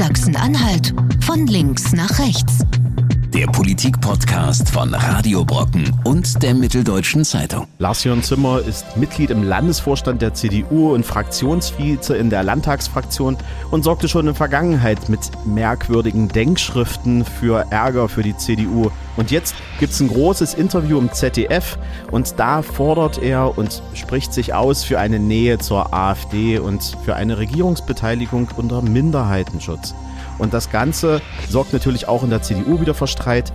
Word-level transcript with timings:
Sachsen-Anhalt 0.00 0.94
von 1.26 1.46
links 1.46 1.92
nach 1.92 2.18
rechts. 2.20 2.64
Der 3.34 3.46
Politik-Podcast 3.46 4.70
von 4.70 4.92
Radio 4.92 5.44
Brocken 5.44 5.96
und 6.02 6.42
der 6.42 6.52
Mitteldeutschen 6.52 7.24
Zeitung. 7.24 7.68
Lars-Jörn 7.78 8.24
Zimmer 8.24 8.60
ist 8.60 8.96
Mitglied 8.96 9.30
im 9.30 9.44
Landesvorstand 9.44 10.20
der 10.20 10.34
CDU 10.34 10.92
und 10.94 11.06
Fraktionsvize 11.06 12.16
in 12.16 12.28
der 12.28 12.42
Landtagsfraktion 12.42 13.36
und 13.70 13.84
sorgte 13.84 14.08
schon 14.08 14.22
in 14.22 14.26
der 14.26 14.34
Vergangenheit 14.34 15.08
mit 15.08 15.20
merkwürdigen 15.46 16.26
Denkschriften 16.26 17.24
für 17.24 17.66
Ärger 17.70 18.08
für 18.08 18.24
die 18.24 18.36
CDU. 18.36 18.90
Und 19.16 19.30
jetzt 19.30 19.54
gibt 19.78 19.92
es 19.92 20.00
ein 20.00 20.08
großes 20.08 20.54
Interview 20.54 20.98
im 20.98 21.12
ZDF 21.12 21.78
und 22.10 22.34
da 22.40 22.62
fordert 22.62 23.22
er 23.22 23.56
und 23.56 23.80
spricht 23.94 24.32
sich 24.32 24.54
aus 24.54 24.82
für 24.82 24.98
eine 24.98 25.20
Nähe 25.20 25.58
zur 25.58 25.94
AfD 25.94 26.58
und 26.58 26.96
für 27.04 27.14
eine 27.14 27.38
Regierungsbeteiligung 27.38 28.48
unter 28.56 28.82
Minderheitenschutz. 28.82 29.94
Und 30.40 30.54
das 30.54 30.70
Ganze 30.70 31.20
sorgt 31.48 31.72
natürlich 31.72 32.08
auch 32.08 32.24
in 32.24 32.30
der 32.30 32.42
CDU 32.42 32.80
wieder 32.80 32.94
für 32.94 33.06
Streit, 33.06 33.52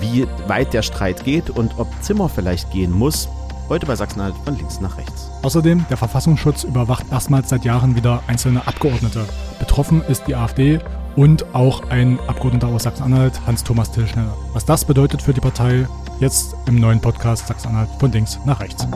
wie 0.00 0.26
weit 0.48 0.74
der 0.74 0.82
Streit 0.82 1.24
geht 1.24 1.48
und 1.48 1.78
ob 1.78 1.88
Zimmer 2.02 2.28
vielleicht 2.28 2.70
gehen 2.72 2.90
muss. 2.90 3.28
Heute 3.68 3.86
bei 3.86 3.96
Sachsen-Anhalt 3.96 4.34
von 4.44 4.56
links 4.56 4.80
nach 4.80 4.98
rechts. 4.98 5.30
Außerdem, 5.42 5.86
der 5.88 5.96
Verfassungsschutz 5.96 6.64
überwacht 6.64 7.06
erstmals 7.10 7.48
seit 7.48 7.64
Jahren 7.64 7.96
wieder 7.96 8.22
einzelne 8.26 8.66
Abgeordnete. 8.66 9.24
Betroffen 9.58 10.02
ist 10.02 10.26
die 10.26 10.34
AfD 10.34 10.80
und 11.16 11.54
auch 11.54 11.88
ein 11.88 12.18
Abgeordneter 12.26 12.68
aus 12.68 12.82
Sachsen-Anhalt, 12.82 13.40
Hans-Thomas 13.46 13.90
Tillschnell. 13.92 14.28
Was 14.52 14.66
das 14.66 14.84
bedeutet 14.84 15.22
für 15.22 15.32
die 15.32 15.40
Partei, 15.40 15.86
jetzt 16.20 16.54
im 16.66 16.78
neuen 16.80 17.00
Podcast 17.00 17.46
Sachsen-Anhalt 17.46 17.88
von 17.98 18.12
links 18.12 18.38
nach 18.44 18.60
rechts. 18.60 18.86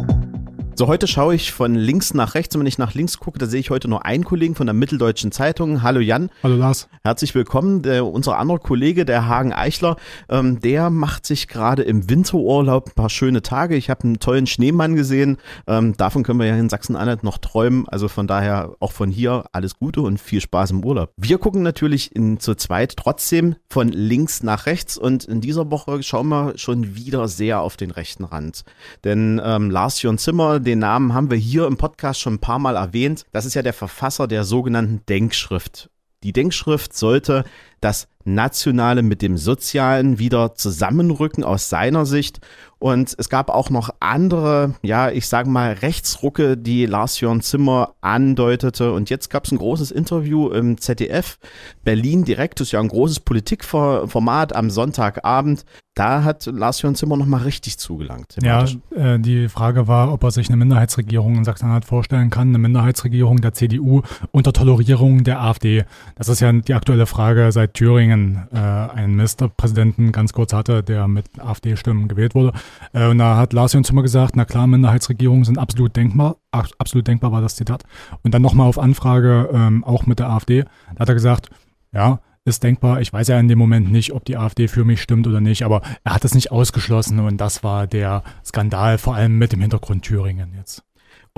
So, 0.79 0.87
heute 0.87 1.09
schaue 1.09 1.35
ich 1.35 1.51
von 1.51 1.75
links 1.75 2.15
nach 2.15 2.37
rechts 2.37 2.55
und 2.55 2.61
wenn 2.61 2.69
ich 2.69 2.79
nach 2.79 2.95
links 2.95 3.19
gucke, 3.19 3.41
da 3.41 3.47
sehe 3.47 3.59
ich 3.59 3.71
heute 3.71 3.89
nur 3.89 4.07
einen 4.07 4.23
Kollegen 4.23 4.55
von 4.55 4.69
der 4.69 4.75
Mitteldeutschen 4.75 5.33
Zeitung. 5.33 5.83
Hallo 5.83 5.99
Jan. 5.99 6.31
Hallo 6.45 6.55
Lars. 6.55 6.89
Herzlich 7.03 7.35
willkommen. 7.35 7.83
Der, 7.83 8.07
unser 8.07 8.39
anderer 8.39 8.61
Kollege, 8.61 9.05
der 9.05 9.27
Hagen 9.27 9.53
Eichler, 9.53 9.97
ähm, 10.29 10.61
der 10.61 10.91
macht 10.91 11.27
sich 11.27 11.49
gerade 11.49 11.83
im 11.83 12.09
Winterurlaub 12.09 12.91
ein 12.91 12.95
paar 12.95 13.11
schöne 13.11 13.43
Tage. 13.43 13.75
Ich 13.75 13.91
habe 13.91 14.05
einen 14.05 14.21
tollen 14.21 14.47
Schneemann 14.47 14.95
gesehen. 14.95 15.39
Ähm, 15.67 15.97
davon 15.97 16.23
können 16.23 16.39
wir 16.39 16.47
ja 16.47 16.55
in 16.55 16.69
Sachsen-Anhalt 16.69 17.25
noch 17.25 17.39
träumen. 17.39 17.89
Also 17.89 18.07
von 18.07 18.29
daher 18.29 18.77
auch 18.79 18.93
von 18.93 19.11
hier 19.11 19.47
alles 19.51 19.81
Gute 19.81 20.03
und 20.03 20.21
viel 20.21 20.41
Spaß 20.41 20.71
im 20.71 20.85
Urlaub. 20.85 21.11
Wir 21.17 21.39
gucken 21.39 21.65
natürlich 21.65 22.15
in, 22.15 22.39
zu 22.39 22.55
zweit 22.55 22.97
trotzdem 22.97 23.57
von 23.69 23.89
links 23.89 24.45
nach 24.45 24.67
rechts 24.67 24.97
und 24.97 25.25
in 25.25 25.41
dieser 25.41 25.73
Woche 25.73 26.05
schauen 26.05 26.29
wir 26.29 26.57
schon 26.57 26.95
wieder 26.95 27.27
sehr 27.27 27.63
auf 27.63 27.77
den 27.77 27.91
rechten 27.91 28.23
Rand. 28.23 28.63
Denn 29.03 29.41
ähm, 29.45 29.73
Lars 29.73 30.03
Jörn 30.03 30.19
Zimmer, 30.19 30.61
den 30.69 30.79
Namen 30.79 31.15
haben 31.15 31.31
wir 31.31 31.39
hier 31.39 31.67
im 31.67 31.79
Podcast 31.79 32.21
schon 32.21 32.35
ein 32.35 32.41
paar 32.41 32.59
Mal 32.59 32.77
erwähnt. 32.77 33.25
Das 33.33 33.47
ist 33.47 33.55
ja 33.55 33.63
der 33.63 33.73
Verfasser 33.73 34.29
der 34.29 34.45
sogenannten 34.45 35.01
Denkschrift. 35.09 35.91
Die 36.23 36.33
Denkschrift 36.33 36.95
sollte 36.95 37.45
das 37.81 38.09
Nationale 38.25 39.03
mit 39.03 39.23
dem 39.23 39.37
Sozialen 39.37 40.19
wieder 40.19 40.55
zusammenrücken 40.55 41.45
aus 41.45 41.69
seiner 41.69 42.07
Sicht. 42.07 42.41
Und 42.81 43.17
es 43.19 43.29
gab 43.29 43.51
auch 43.51 43.71
noch 43.71 43.91
andere, 43.99 44.75
ja, 44.83 45.11
ich 45.11 45.27
sage 45.27 45.51
mal, 45.51 45.73
Rechtsrucke, 45.73 46.57
die 46.57 46.87
Lars-Jörn 46.87 47.41
Zimmer 47.41 47.95
andeutete. 48.03 48.93
Und 48.93 49.11
jetzt 49.11 49.31
gab 49.31 49.47
es 49.47 49.53
ein 49.53 49.59
großes 49.59 49.91
Interview 49.91 50.49
im 50.51 50.79
ZDF, 50.79 51.39
Berlin 51.83 52.25
direkt, 52.25 52.61
das 52.61 52.69
ist 52.69 52.73
ja 52.73 52.81
ein 52.81 52.89
großes 52.89 53.21
Politikformat 53.21 54.55
am 54.55 54.71
Sonntagabend. 54.71 55.65
Da 55.97 56.23
hat 56.23 56.47
Lars-Jörn 56.47 56.95
Zimmer 56.95 57.17
nochmal 57.17 57.43
richtig 57.43 57.79
zugelangt. 57.79 58.37
Ja, 58.41 58.65
äh, 58.95 59.19
die 59.19 59.49
Frage 59.49 59.89
war, 59.89 60.13
ob 60.13 60.23
er 60.23 60.31
sich 60.31 60.47
eine 60.47 60.57
Minderheitsregierung 60.57 61.35
in 61.35 61.45
Sachsen-Anhalt 61.45 61.85
vorstellen 61.85 62.31
kann, 62.31 62.51
eine 62.51 62.59
Minderheitsregierung 62.59 63.41
der 63.41 63.55
CDU 63.55 64.03
unter 64.31 64.53
Tolerierung 64.53 65.25
der 65.25 65.41
AfD. 65.41 65.85
Das 66.15 66.29
ist 66.29 66.39
ja 66.39 66.53
die 66.53 66.75
aktuelle 66.75 67.07
Frage 67.07 67.51
seit 67.51 67.68
Thüringen 67.73 68.49
äh, 68.53 68.57
einen 68.59 69.17
Ministerpräsidenten 69.17 70.13
ganz 70.13 70.33
kurz 70.33 70.53
hatte, 70.53 70.83
der 70.83 71.09
mit 71.09 71.27
AfD-Stimmen 71.39 72.09
gewählt 72.09 72.35
wurde. 72.35 72.53
Äh, 72.93 73.09
und 73.09 73.19
da 73.19 73.37
hat 73.37 73.53
Lars 73.53 73.73
Jörn 73.73 73.85
Zimmer 73.85 74.03
gesagt, 74.03 74.37
na 74.37 74.45
klar, 74.45 74.67
Minderheitsregierungen 74.67 75.45
sind 75.45 75.59
absolut 75.59 75.97
denkbar. 75.97 76.37
Ach, 76.51 76.69
absolut 76.79 77.07
denkbar 77.07 77.33
war 77.33 77.41
das 77.41 77.57
Zitat. 77.57 77.85
Und 78.23 78.35
dann 78.35 78.43
nochmal 78.43 78.69
auf 78.69 78.79
Anfrage, 78.79 79.49
ähm, 79.53 79.85
auch 79.85 80.07
mit 80.07 80.19
der 80.19 80.31
AfD, 80.31 80.65
da 80.95 81.01
hat 81.01 81.09
er 81.09 81.15
gesagt, 81.15 81.51
ja, 81.93 82.21
ist 82.49 82.63
denkbar. 82.63 83.01
Ich 83.01 83.13
weiß 83.13 83.29
ja 83.29 83.39
in 83.39 83.49
dem 83.49 83.59
Moment 83.59 83.93
nicht, 83.93 84.13
ob 84.13 84.25
die 84.25 84.37
AfD 84.37 84.69
für 84.69 84.85
mich 84.85 85.01
stimmt 85.03 85.27
oder 85.27 85.41
nicht, 85.41 85.63
aber 85.63 85.83
er 86.03 86.15
hat 86.15 86.25
es 86.25 86.35
nicht 86.35 86.51
ausgeschlossen 86.51 87.21
und 87.21 87.37
das 87.37 87.63
war 87.63 87.87
der 87.87 88.23
Skandal, 88.45 88.99
vor 88.99 89.15
allem 89.15 89.39
mit 89.39 89.53
dem 89.53 89.61
Hintergrund 89.61 90.05
Thüringen 90.05 90.55
jetzt. 90.57 90.83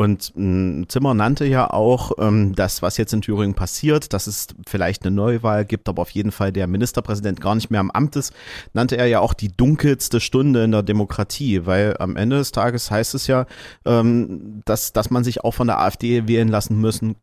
Und 0.00 0.32
mh, 0.34 0.86
Zimmer 0.88 1.12
nannte 1.12 1.44
ja 1.44 1.68
auch 1.68 2.12
ähm, 2.16 2.54
das, 2.54 2.80
was 2.80 2.96
jetzt 2.96 3.12
in 3.12 3.20
Thüringen 3.20 3.52
passiert, 3.52 4.14
dass 4.14 4.26
es 4.26 4.46
vielleicht 4.66 5.04
eine 5.04 5.14
Neuwahl 5.14 5.66
gibt, 5.66 5.90
aber 5.90 6.00
auf 6.00 6.08
jeden 6.08 6.32
Fall 6.32 6.52
der 6.52 6.66
Ministerpräsident 6.68 7.38
gar 7.38 7.54
nicht 7.54 7.70
mehr 7.70 7.80
am 7.80 7.90
Amt 7.90 8.16
ist, 8.16 8.32
nannte 8.72 8.96
er 8.96 9.08
ja 9.08 9.20
auch 9.20 9.34
die 9.34 9.54
dunkelste 9.54 10.20
Stunde 10.20 10.64
in 10.64 10.70
der 10.70 10.82
Demokratie, 10.82 11.66
weil 11.66 11.98
am 11.98 12.16
Ende 12.16 12.38
des 12.38 12.50
Tages 12.50 12.90
heißt 12.90 13.14
es 13.14 13.26
ja, 13.26 13.44
ähm, 13.84 14.62
dass, 14.64 14.94
dass 14.94 15.10
man 15.10 15.22
sich 15.22 15.44
auch 15.44 15.52
von 15.52 15.66
der 15.66 15.80
AfD 15.80 16.26
wählen 16.26 16.48
lassen 16.48 16.80
müssen, 16.80 17.16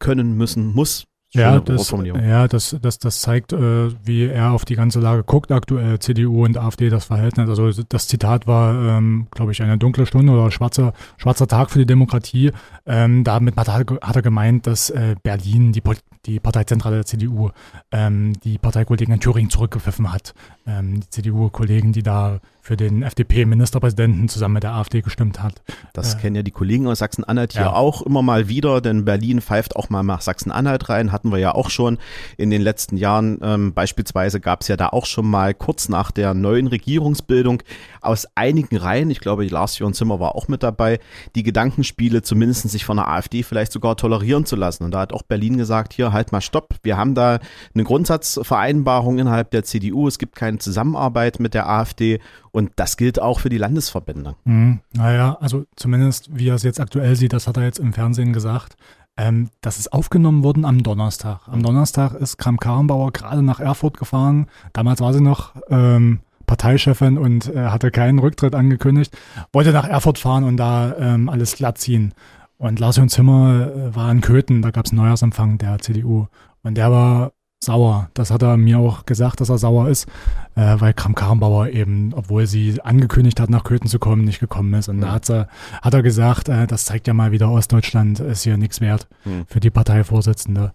können 0.00 0.36
müssen, 0.36 0.74
muss, 0.74 1.06
ja, 1.32 1.60
das, 1.60 1.90
ja 1.90 2.48
das, 2.48 2.76
das, 2.80 2.98
das 2.98 3.20
zeigt, 3.20 3.52
äh, 3.52 3.90
wie 4.04 4.26
er 4.26 4.52
auf 4.52 4.64
die 4.64 4.76
ganze 4.76 5.00
Lage 5.00 5.24
guckt 5.24 5.50
aktuell, 5.52 5.98
CDU 5.98 6.44
und 6.44 6.56
AfD, 6.56 6.88
das 6.88 7.06
Verhältnis. 7.06 7.48
Also 7.48 7.82
das 7.88 8.08
Zitat 8.08 8.46
war, 8.46 8.96
ähm, 8.96 9.26
glaube 9.32 9.52
ich, 9.52 9.62
eine 9.62 9.76
dunkle 9.76 10.06
Stunde 10.06 10.32
oder 10.32 10.50
schwarzer, 10.50 10.92
schwarzer 11.16 11.46
Tag 11.46 11.70
für 11.70 11.78
die 11.78 11.86
Demokratie. 11.86 12.52
Ähm, 12.86 13.24
damit 13.24 13.56
hat 13.56 13.68
er, 13.68 13.98
hat 14.00 14.16
er 14.16 14.22
gemeint, 14.22 14.66
dass 14.66 14.90
äh, 14.90 15.16
Berlin, 15.22 15.72
die, 15.72 15.82
die 16.26 16.40
Parteizentrale 16.40 16.96
der 16.96 17.06
CDU, 17.06 17.50
ähm, 17.90 18.34
die 18.44 18.58
Parteikollegen 18.58 19.14
in 19.14 19.20
Thüringen 19.20 19.50
zurückgepfiffen 19.50 20.12
hat. 20.12 20.32
Ähm, 20.66 21.00
die 21.00 21.10
CDU-Kollegen, 21.10 21.92
die 21.92 22.02
da 22.02 22.40
für 22.66 22.76
den 22.76 23.04
FDP-Ministerpräsidenten 23.04 24.28
zusammen 24.28 24.54
mit 24.54 24.64
der 24.64 24.74
AfD 24.74 25.00
gestimmt 25.00 25.40
hat. 25.40 25.62
Das 25.92 26.14
äh, 26.14 26.18
kennen 26.18 26.34
ja 26.34 26.42
die 26.42 26.50
Kollegen 26.50 26.88
aus 26.88 26.98
Sachsen-Anhalt 26.98 27.52
hier 27.52 27.62
ja. 27.62 27.72
auch 27.72 28.02
immer 28.02 28.22
mal 28.22 28.48
wieder, 28.48 28.80
denn 28.80 29.04
Berlin 29.04 29.40
pfeift 29.40 29.76
auch 29.76 29.88
mal 29.88 30.02
nach 30.02 30.20
Sachsen-Anhalt 30.20 30.88
rein, 30.88 31.12
hatten 31.12 31.30
wir 31.30 31.38
ja 31.38 31.54
auch 31.54 31.70
schon 31.70 31.98
in 32.36 32.50
den 32.50 32.60
letzten 32.60 32.96
Jahren. 32.96 33.38
Ähm, 33.40 33.72
beispielsweise 33.72 34.40
gab 34.40 34.62
es 34.62 34.68
ja 34.68 34.76
da 34.76 34.88
auch 34.88 35.06
schon 35.06 35.30
mal 35.30 35.54
kurz 35.54 35.88
nach 35.88 36.10
der 36.10 36.34
neuen 36.34 36.66
Regierungsbildung 36.66 37.62
aus 38.00 38.26
einigen 38.34 38.76
Reihen, 38.76 39.10
ich 39.10 39.20
glaube 39.20 39.46
Lars-Jörn 39.46 39.94
Zimmer 39.94 40.18
war 40.18 40.34
auch 40.34 40.48
mit 40.48 40.64
dabei, 40.64 40.98
die 41.36 41.44
Gedankenspiele 41.44 42.22
zumindest 42.22 42.68
sich 42.68 42.84
von 42.84 42.96
der 42.96 43.06
AfD 43.06 43.44
vielleicht 43.44 43.70
sogar 43.70 43.96
tolerieren 43.96 44.44
zu 44.44 44.56
lassen. 44.56 44.82
Und 44.82 44.90
da 44.90 45.00
hat 45.00 45.12
auch 45.12 45.22
Berlin 45.22 45.56
gesagt, 45.56 45.92
hier 45.92 46.12
halt 46.12 46.32
mal 46.32 46.40
stopp, 46.40 46.74
wir 46.82 46.96
haben 46.96 47.14
da 47.14 47.38
eine 47.74 47.84
Grundsatzvereinbarung 47.84 49.20
innerhalb 49.20 49.52
der 49.52 49.62
CDU, 49.62 50.08
es 50.08 50.18
gibt 50.18 50.34
keine 50.56 50.58
Zusammenarbeit 50.58 51.40
mit 51.40 51.54
der 51.54 51.68
AfD 51.68 52.20
und 52.50 52.72
das 52.76 52.96
gilt 52.96 53.20
auch 53.20 53.40
für 53.40 53.48
die 53.48 53.58
Landesverbände. 53.58 54.34
Mhm. 54.44 54.80
Naja, 54.92 55.36
also 55.40 55.64
zumindest 55.76 56.30
wie 56.32 56.48
er 56.48 56.54
es 56.54 56.62
jetzt 56.62 56.80
aktuell 56.80 57.16
sieht, 57.16 57.32
das 57.32 57.46
hat 57.46 57.56
er 57.56 57.64
jetzt 57.64 57.78
im 57.78 57.92
Fernsehen 57.92 58.32
gesagt. 58.32 58.76
Ähm, 59.18 59.48
das 59.60 59.78
ist 59.78 59.92
aufgenommen 59.92 60.42
worden 60.42 60.64
am 60.64 60.82
Donnerstag. 60.82 61.40
Am 61.46 61.62
Donnerstag 61.62 62.14
ist 62.14 62.36
Kram 62.36 62.58
Karrenbauer 62.58 63.12
gerade 63.12 63.42
nach 63.42 63.60
Erfurt 63.60 63.96
gefahren. 63.96 64.46
Damals 64.72 65.00
war 65.00 65.14
sie 65.14 65.22
noch 65.22 65.54
ähm, 65.70 66.20
Parteichefin 66.46 67.16
und 67.16 67.48
äh, 67.54 67.66
hatte 67.66 67.90
keinen 67.90 68.18
Rücktritt 68.18 68.54
angekündigt. 68.54 69.16
Wollte 69.52 69.72
nach 69.72 69.88
Erfurt 69.88 70.18
fahren 70.18 70.44
und 70.44 70.58
da 70.58 70.94
ähm, 70.98 71.28
alles 71.28 71.56
glatt 71.56 71.78
ziehen. 71.78 72.12
Und 72.58 72.78
Lars 72.78 72.98
und 72.98 73.10
Zimmer 73.10 73.68
äh, 73.68 73.94
war 73.94 74.10
in 74.10 74.20
Köthen, 74.20 74.62
da 74.62 74.70
gab 74.70 74.86
es 74.86 74.92
einen 74.92 75.00
Neujahrsempfang 75.00 75.58
der 75.58 75.78
CDU. 75.78 76.26
Und 76.62 76.74
der 76.76 76.90
war 76.90 77.32
sauer. 77.66 78.08
Das 78.14 78.30
hat 78.30 78.42
er 78.42 78.56
mir 78.56 78.78
auch 78.78 79.04
gesagt, 79.04 79.40
dass 79.40 79.50
er 79.50 79.58
sauer 79.58 79.88
ist, 79.88 80.08
äh, 80.54 80.76
weil 80.78 80.94
Kram 80.94 81.14
Karrenbauer 81.14 81.68
eben, 81.68 82.14
obwohl 82.14 82.46
sie 82.46 82.80
angekündigt 82.82 83.38
hat, 83.38 83.50
nach 83.50 83.64
Köthen 83.64 83.88
zu 83.88 83.98
kommen, 83.98 84.24
nicht 84.24 84.40
gekommen 84.40 84.72
ist. 84.74 84.88
Und 84.88 84.96
mhm. 84.96 85.00
da 85.02 85.12
hat 85.12 85.28
er, 85.28 85.48
hat 85.82 85.94
er 85.94 86.02
gesagt, 86.02 86.48
äh, 86.48 86.66
das 86.66 86.86
zeigt 86.86 87.06
ja 87.06 87.14
mal 87.14 87.32
wieder, 87.32 87.50
Ostdeutschland 87.50 88.20
ist 88.20 88.42
hier 88.44 88.56
nichts 88.56 88.80
wert 88.80 89.06
mhm. 89.24 89.44
für 89.48 89.60
die 89.60 89.70
Parteivorsitzende. 89.70 90.72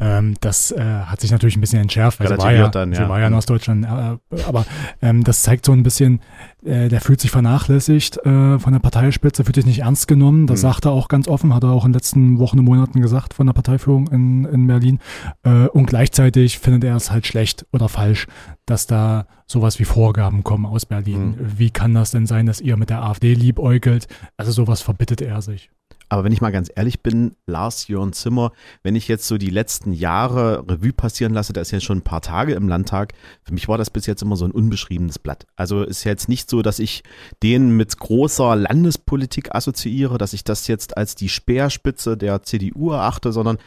Ähm, 0.00 0.34
das 0.40 0.72
äh, 0.72 0.80
hat 0.80 1.20
sich 1.20 1.30
natürlich 1.30 1.56
ein 1.56 1.60
bisschen 1.60 1.82
entschärft, 1.82 2.20
weil 2.20 2.28
sie 2.28 2.38
war 2.38 2.52
ja, 2.52 2.68
dann, 2.68 2.92
ja. 2.92 3.02
sie 3.02 3.08
war 3.08 3.20
ja 3.20 3.26
in 3.26 3.34
Ostdeutschland. 3.34 3.84
Äh, 3.84 4.42
aber 4.44 4.64
ähm, 5.02 5.24
das 5.24 5.42
zeigt 5.42 5.66
so 5.66 5.72
ein 5.72 5.82
bisschen, 5.82 6.20
äh, 6.64 6.88
der 6.88 7.02
fühlt 7.02 7.20
sich 7.20 7.30
vernachlässigt 7.30 8.16
äh, 8.24 8.58
von 8.58 8.72
der 8.72 8.80
Parteispitze, 8.80 9.44
fühlt 9.44 9.56
sich 9.56 9.66
nicht 9.66 9.80
ernst 9.80 10.08
genommen. 10.08 10.46
Das 10.46 10.60
mhm. 10.60 10.68
sagt 10.68 10.86
er 10.86 10.92
auch 10.92 11.08
ganz 11.08 11.28
offen, 11.28 11.54
hat 11.54 11.64
er 11.64 11.70
auch 11.70 11.84
in 11.84 11.92
den 11.92 11.98
letzten 11.98 12.38
Wochen 12.38 12.58
und 12.58 12.64
Monaten 12.64 13.00
gesagt 13.02 13.34
von 13.34 13.46
der 13.46 13.52
Parteiführung 13.52 14.08
in, 14.08 14.46
in 14.46 14.66
Berlin. 14.66 15.00
Äh, 15.42 15.66
und 15.66 15.86
gleichzeitig 15.86 16.58
findet 16.58 16.84
er 16.84 16.96
es 16.96 17.10
halt 17.10 17.26
schlecht 17.26 17.66
oder 17.72 17.88
falsch, 17.90 18.26
dass 18.64 18.86
da 18.86 19.26
sowas 19.46 19.78
wie 19.80 19.84
Vorgaben 19.84 20.44
kommen 20.44 20.64
aus 20.64 20.86
Berlin. 20.86 21.30
Mhm. 21.30 21.58
Wie 21.58 21.70
kann 21.70 21.92
das 21.92 22.10
denn 22.10 22.26
sein, 22.26 22.46
dass 22.46 22.60
ihr 22.60 22.76
mit 22.76 22.88
der 22.88 23.02
AfD 23.02 23.34
liebäugelt? 23.34 24.06
Also 24.36 24.52
sowas 24.52 24.80
verbittet 24.80 25.20
er 25.20 25.42
sich. 25.42 25.70
Aber 26.10 26.24
wenn 26.24 26.32
ich 26.32 26.40
mal 26.40 26.50
ganz 26.50 26.70
ehrlich 26.74 27.02
bin, 27.02 27.36
Lars 27.46 27.86
Jörn 27.86 28.12
Zimmer, 28.12 28.52
wenn 28.82 28.96
ich 28.96 29.06
jetzt 29.06 29.28
so 29.28 29.38
die 29.38 29.48
letzten 29.48 29.92
Jahre 29.92 30.64
Revue 30.68 30.92
passieren 30.92 31.32
lasse, 31.32 31.52
da 31.52 31.60
ist 31.60 31.70
ja 31.70 31.78
schon 31.78 31.98
ein 31.98 32.04
paar 32.04 32.20
Tage 32.20 32.54
im 32.54 32.68
Landtag, 32.68 33.14
für 33.44 33.54
mich 33.54 33.68
war 33.68 33.78
das 33.78 33.90
bis 33.90 34.06
jetzt 34.06 34.20
immer 34.20 34.36
so 34.36 34.44
ein 34.44 34.50
unbeschriebenes 34.50 35.20
Blatt. 35.20 35.46
Also 35.54 35.84
ist 35.84 36.02
jetzt 36.02 36.28
nicht 36.28 36.50
so, 36.50 36.62
dass 36.62 36.80
ich 36.80 37.04
den 37.44 37.76
mit 37.76 37.96
großer 37.96 38.56
Landespolitik 38.56 39.54
assoziiere, 39.54 40.18
dass 40.18 40.32
ich 40.32 40.42
das 40.42 40.66
jetzt 40.66 40.96
als 40.96 41.14
die 41.14 41.28
Speerspitze 41.28 42.16
der 42.16 42.42
CDU 42.42 42.90
erachte, 42.90 43.32
sondern 43.32 43.58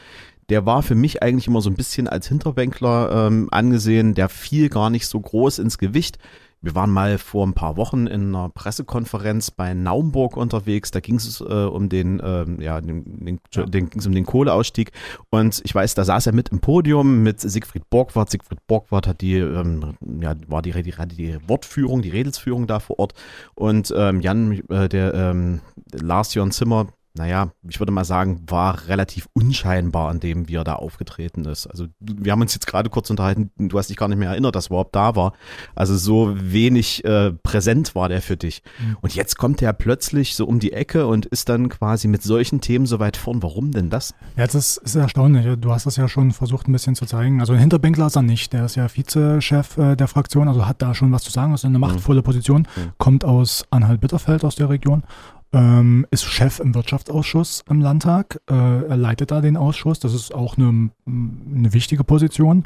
der 0.50 0.66
war 0.66 0.84
für 0.84 0.96
mich 0.96 1.24
eigentlich 1.24 1.48
immer 1.48 1.62
so 1.62 1.70
ein 1.70 1.76
bisschen 1.76 2.10
als 2.10 2.28
Hinterbänkler 2.28 3.28
ähm, 3.28 3.48
angesehen. 3.52 4.14
Der 4.14 4.28
fiel 4.28 4.68
gar 4.68 4.90
nicht 4.90 5.08
so 5.08 5.20
groß 5.20 5.60
ins 5.60 5.78
Gewicht. 5.78 6.18
Wir 6.64 6.76
waren 6.76 6.90
mal 6.90 7.18
vor 7.18 7.46
ein 7.46 7.54
paar 7.54 7.76
Wochen 7.76 8.08
in 8.08 8.34
einer 8.34 8.48
Pressekonferenz 8.48 9.52
bei 9.52 9.74
Naumburg 9.74 10.38
unterwegs. 10.38 10.92
Da 10.92 11.02
ging 11.02 11.16
es 11.16 11.42
äh, 11.42 11.44
um 11.44 11.90
den, 11.90 12.22
äh, 12.22 12.46
ja, 12.64 12.80
den, 12.80 13.26
den, 13.26 13.40
ja. 13.52 13.66
den, 13.66 13.90
ging's 13.90 14.08
um 14.08 14.16
den 14.16 14.26
Kohleausstieg. 14.26 14.94
Und 15.30 15.62
ich 15.66 15.76
weiß, 15.76 15.94
da 15.94 16.06
saß 16.06 16.28
er 16.28 16.34
mit 16.34 16.50
im 16.50 16.62
Podium 16.62 17.22
mit 17.22 17.42
Siegfried 17.42 17.90
Borgwart. 17.90 18.32
Siegfried 18.32 18.66
Borgwart 18.66 19.08
hat 19.08 19.20
die, 19.20 19.36
ähm, 19.36 19.96
ja, 20.22 20.36
war 20.48 20.62
die, 20.62 20.72
die, 20.72 20.94
die 21.18 21.38
Wortführung, 21.48 22.02
die 22.02 22.12
Redelsführung 22.12 22.66
da 22.66 22.80
vor 22.80 22.98
Ort. 22.98 23.14
Und 23.56 23.94
ähm, 23.96 24.22
Jan, 24.22 24.62
äh, 24.70 24.88
der 24.88 25.14
ähm, 25.14 25.60
Lars 25.92 26.34
Jörn 26.34 26.52
Zimmer, 26.52 26.88
naja, 27.16 27.52
ich 27.70 27.80
würde 27.80 27.92
mal 27.92 28.06
sagen, 28.06 28.42
war 28.48 28.88
relativ 28.88 29.28
unscheinbar, 29.34 30.10
an 30.10 30.20
dem 30.20 30.48
wie 30.48 30.56
er 30.56 30.64
da 30.64 30.76
aufgetreten 30.76 31.46
ist. 31.46 31.68
Also 31.68 31.86
wir 32.00 32.32
haben 32.32 32.42
uns 32.42 32.56
jetzt 32.56 32.66
gerade 32.66 32.90
kurz 32.90 33.12
unterhalten, 33.12 33.52
du 33.58 33.78
hast 33.78 33.90
dich 33.92 33.98
gar 33.98 34.08
nicht 34.08 34.18
mehr 34.18 34.32
erinnert, 34.32 34.56
dass 34.56 34.68
er 34.68 34.72
überhaupt 34.72 34.96
da 34.96 35.16
war. 35.16 35.34
Also 35.76 35.96
so 35.96 36.34
wenig 36.36 37.06
äh, 37.06 37.32
präsent 37.32 37.94
war 37.94 38.10
der 38.10 38.24
für 38.24 38.36
dich. 38.36 38.64
Mhm. 38.80 38.98
Und 39.02 39.14
jetzt 39.14 39.38
kommt 39.38 39.62
er 39.62 39.74
plötzlich 39.74 40.36
so 40.36 40.46
um 40.46 40.60
die 40.60 40.74
Ecke 40.74 41.06
und 41.06 41.28
ist 41.28 41.50
dann 41.50 41.70
quasi 41.70 42.08
mit 42.08 42.24
solchen 42.24 42.62
Themen 42.62 42.88
so 42.88 43.00
weit 43.00 43.16
vorn. 43.16 43.44
Warum 43.44 43.72
denn 43.72 43.92
das? 43.92 44.16
Ja, 44.36 44.48
das 44.48 44.78
ist 44.78 44.96
erstaunlich. 44.96 45.46
Du 45.60 45.72
hast 45.72 45.86
das 45.86 45.98
ja 45.98 46.08
schon 46.08 46.32
versucht 46.32 46.68
ein 46.68 46.72
bisschen 46.72 46.96
zu 46.96 47.06
zeigen. 47.06 47.42
Also 47.42 47.54
ein 47.54 47.60
Hinterbänkler 47.60 48.08
ist 48.08 48.16
er 48.16 48.24
nicht. 48.24 48.54
Der 48.54 48.66
ist 48.66 48.76
ja 48.76 48.88
Vizechef 48.88 49.78
äh, 49.78 49.96
der 49.96 50.08
Fraktion, 50.08 50.48
also 50.48 50.66
hat 50.66 50.82
da 50.82 50.96
schon 50.96 51.12
was 51.12 51.24
zu 51.24 51.32
sagen. 51.32 51.52
Das 51.52 51.62
ist 51.62 51.66
eine 51.66 51.78
mhm. 51.78 51.82
machtvolle. 51.82 52.24
Position. 52.24 52.68
Mhm. 52.76 52.92
Kommt 52.98 53.26
aus 53.26 53.66
Anhalt-Bitterfeld, 53.70 54.44
aus 54.44 54.56
der 54.56 54.70
Region 54.70 55.04
ähm, 55.54 56.06
ist 56.10 56.24
Chef 56.24 56.60
im 56.60 56.74
Wirtschaftsausschuss 56.74 57.64
im 57.70 57.80
Landtag. 57.80 58.42
Äh, 58.50 58.54
er 58.54 58.98
leitet 58.98 59.32
da 59.32 59.40
den 59.40 59.56
Ausschuss. 59.56 60.00
Das 60.00 60.14
ist 60.14 60.34
auch 60.34 60.58
eine, 60.58 60.90
eine 61.06 61.74
wichtige 61.74 62.04
Position. 62.04 62.66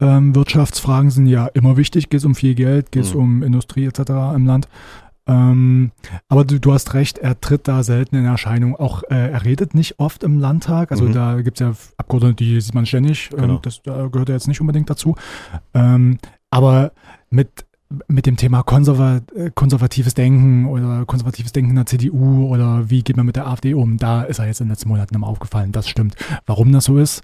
Ähm, 0.00 0.34
Wirtschaftsfragen 0.34 1.10
sind 1.10 1.26
ja 1.26 1.46
immer 1.46 1.76
wichtig. 1.76 2.10
Geht 2.10 2.18
es 2.18 2.26
um 2.26 2.34
viel 2.34 2.54
Geld, 2.54 2.92
geht 2.92 3.04
es 3.04 3.14
mhm. 3.14 3.20
um 3.20 3.42
Industrie 3.42 3.86
etc. 3.86 4.00
im 4.34 4.46
Land. 4.46 4.68
Ähm, 5.28 5.90
aber 6.28 6.44
du, 6.44 6.60
du, 6.60 6.72
hast 6.72 6.94
recht, 6.94 7.18
er 7.18 7.40
tritt 7.40 7.66
da 7.66 7.82
selten 7.82 8.16
in 8.16 8.26
Erscheinung. 8.26 8.76
Auch 8.76 9.02
äh, 9.04 9.32
er 9.32 9.44
redet 9.44 9.74
nicht 9.74 9.98
oft 9.98 10.22
im 10.22 10.38
Landtag. 10.38 10.92
Also 10.92 11.06
mhm. 11.06 11.12
da 11.14 11.40
gibt 11.40 11.60
es 11.60 11.66
ja 11.66 11.74
Abgeordnete, 11.96 12.44
die 12.44 12.60
sieht 12.60 12.74
man 12.74 12.86
ständig. 12.86 13.30
Ähm, 13.32 13.40
genau. 13.40 13.58
das 13.58 13.82
da 13.82 14.06
gehört 14.08 14.28
er 14.28 14.34
jetzt 14.34 14.46
nicht 14.46 14.60
unbedingt 14.60 14.90
dazu. 14.90 15.16
Ähm, 15.74 16.18
aber 16.50 16.92
mit 17.30 17.66
mit 18.08 18.26
dem 18.26 18.36
Thema 18.36 18.62
konserva 18.62 19.20
äh, 19.34 19.50
konservatives 19.54 20.14
Denken 20.14 20.66
oder 20.66 21.04
konservatives 21.06 21.52
Denken 21.52 21.70
in 21.70 21.76
der 21.76 21.86
CDU 21.86 22.48
oder 22.48 22.90
wie 22.90 23.02
geht 23.02 23.16
man 23.16 23.26
mit 23.26 23.36
der 23.36 23.46
AfD 23.46 23.74
um, 23.74 23.96
da 23.96 24.22
ist 24.22 24.40
er 24.40 24.46
jetzt 24.46 24.60
in 24.60 24.66
den 24.66 24.72
letzten 24.72 24.88
Monaten 24.88 25.14
immer 25.14 25.28
aufgefallen. 25.28 25.72
Das 25.72 25.88
stimmt. 25.88 26.16
Warum 26.46 26.72
das 26.72 26.84
so 26.84 26.98
ist, 26.98 27.22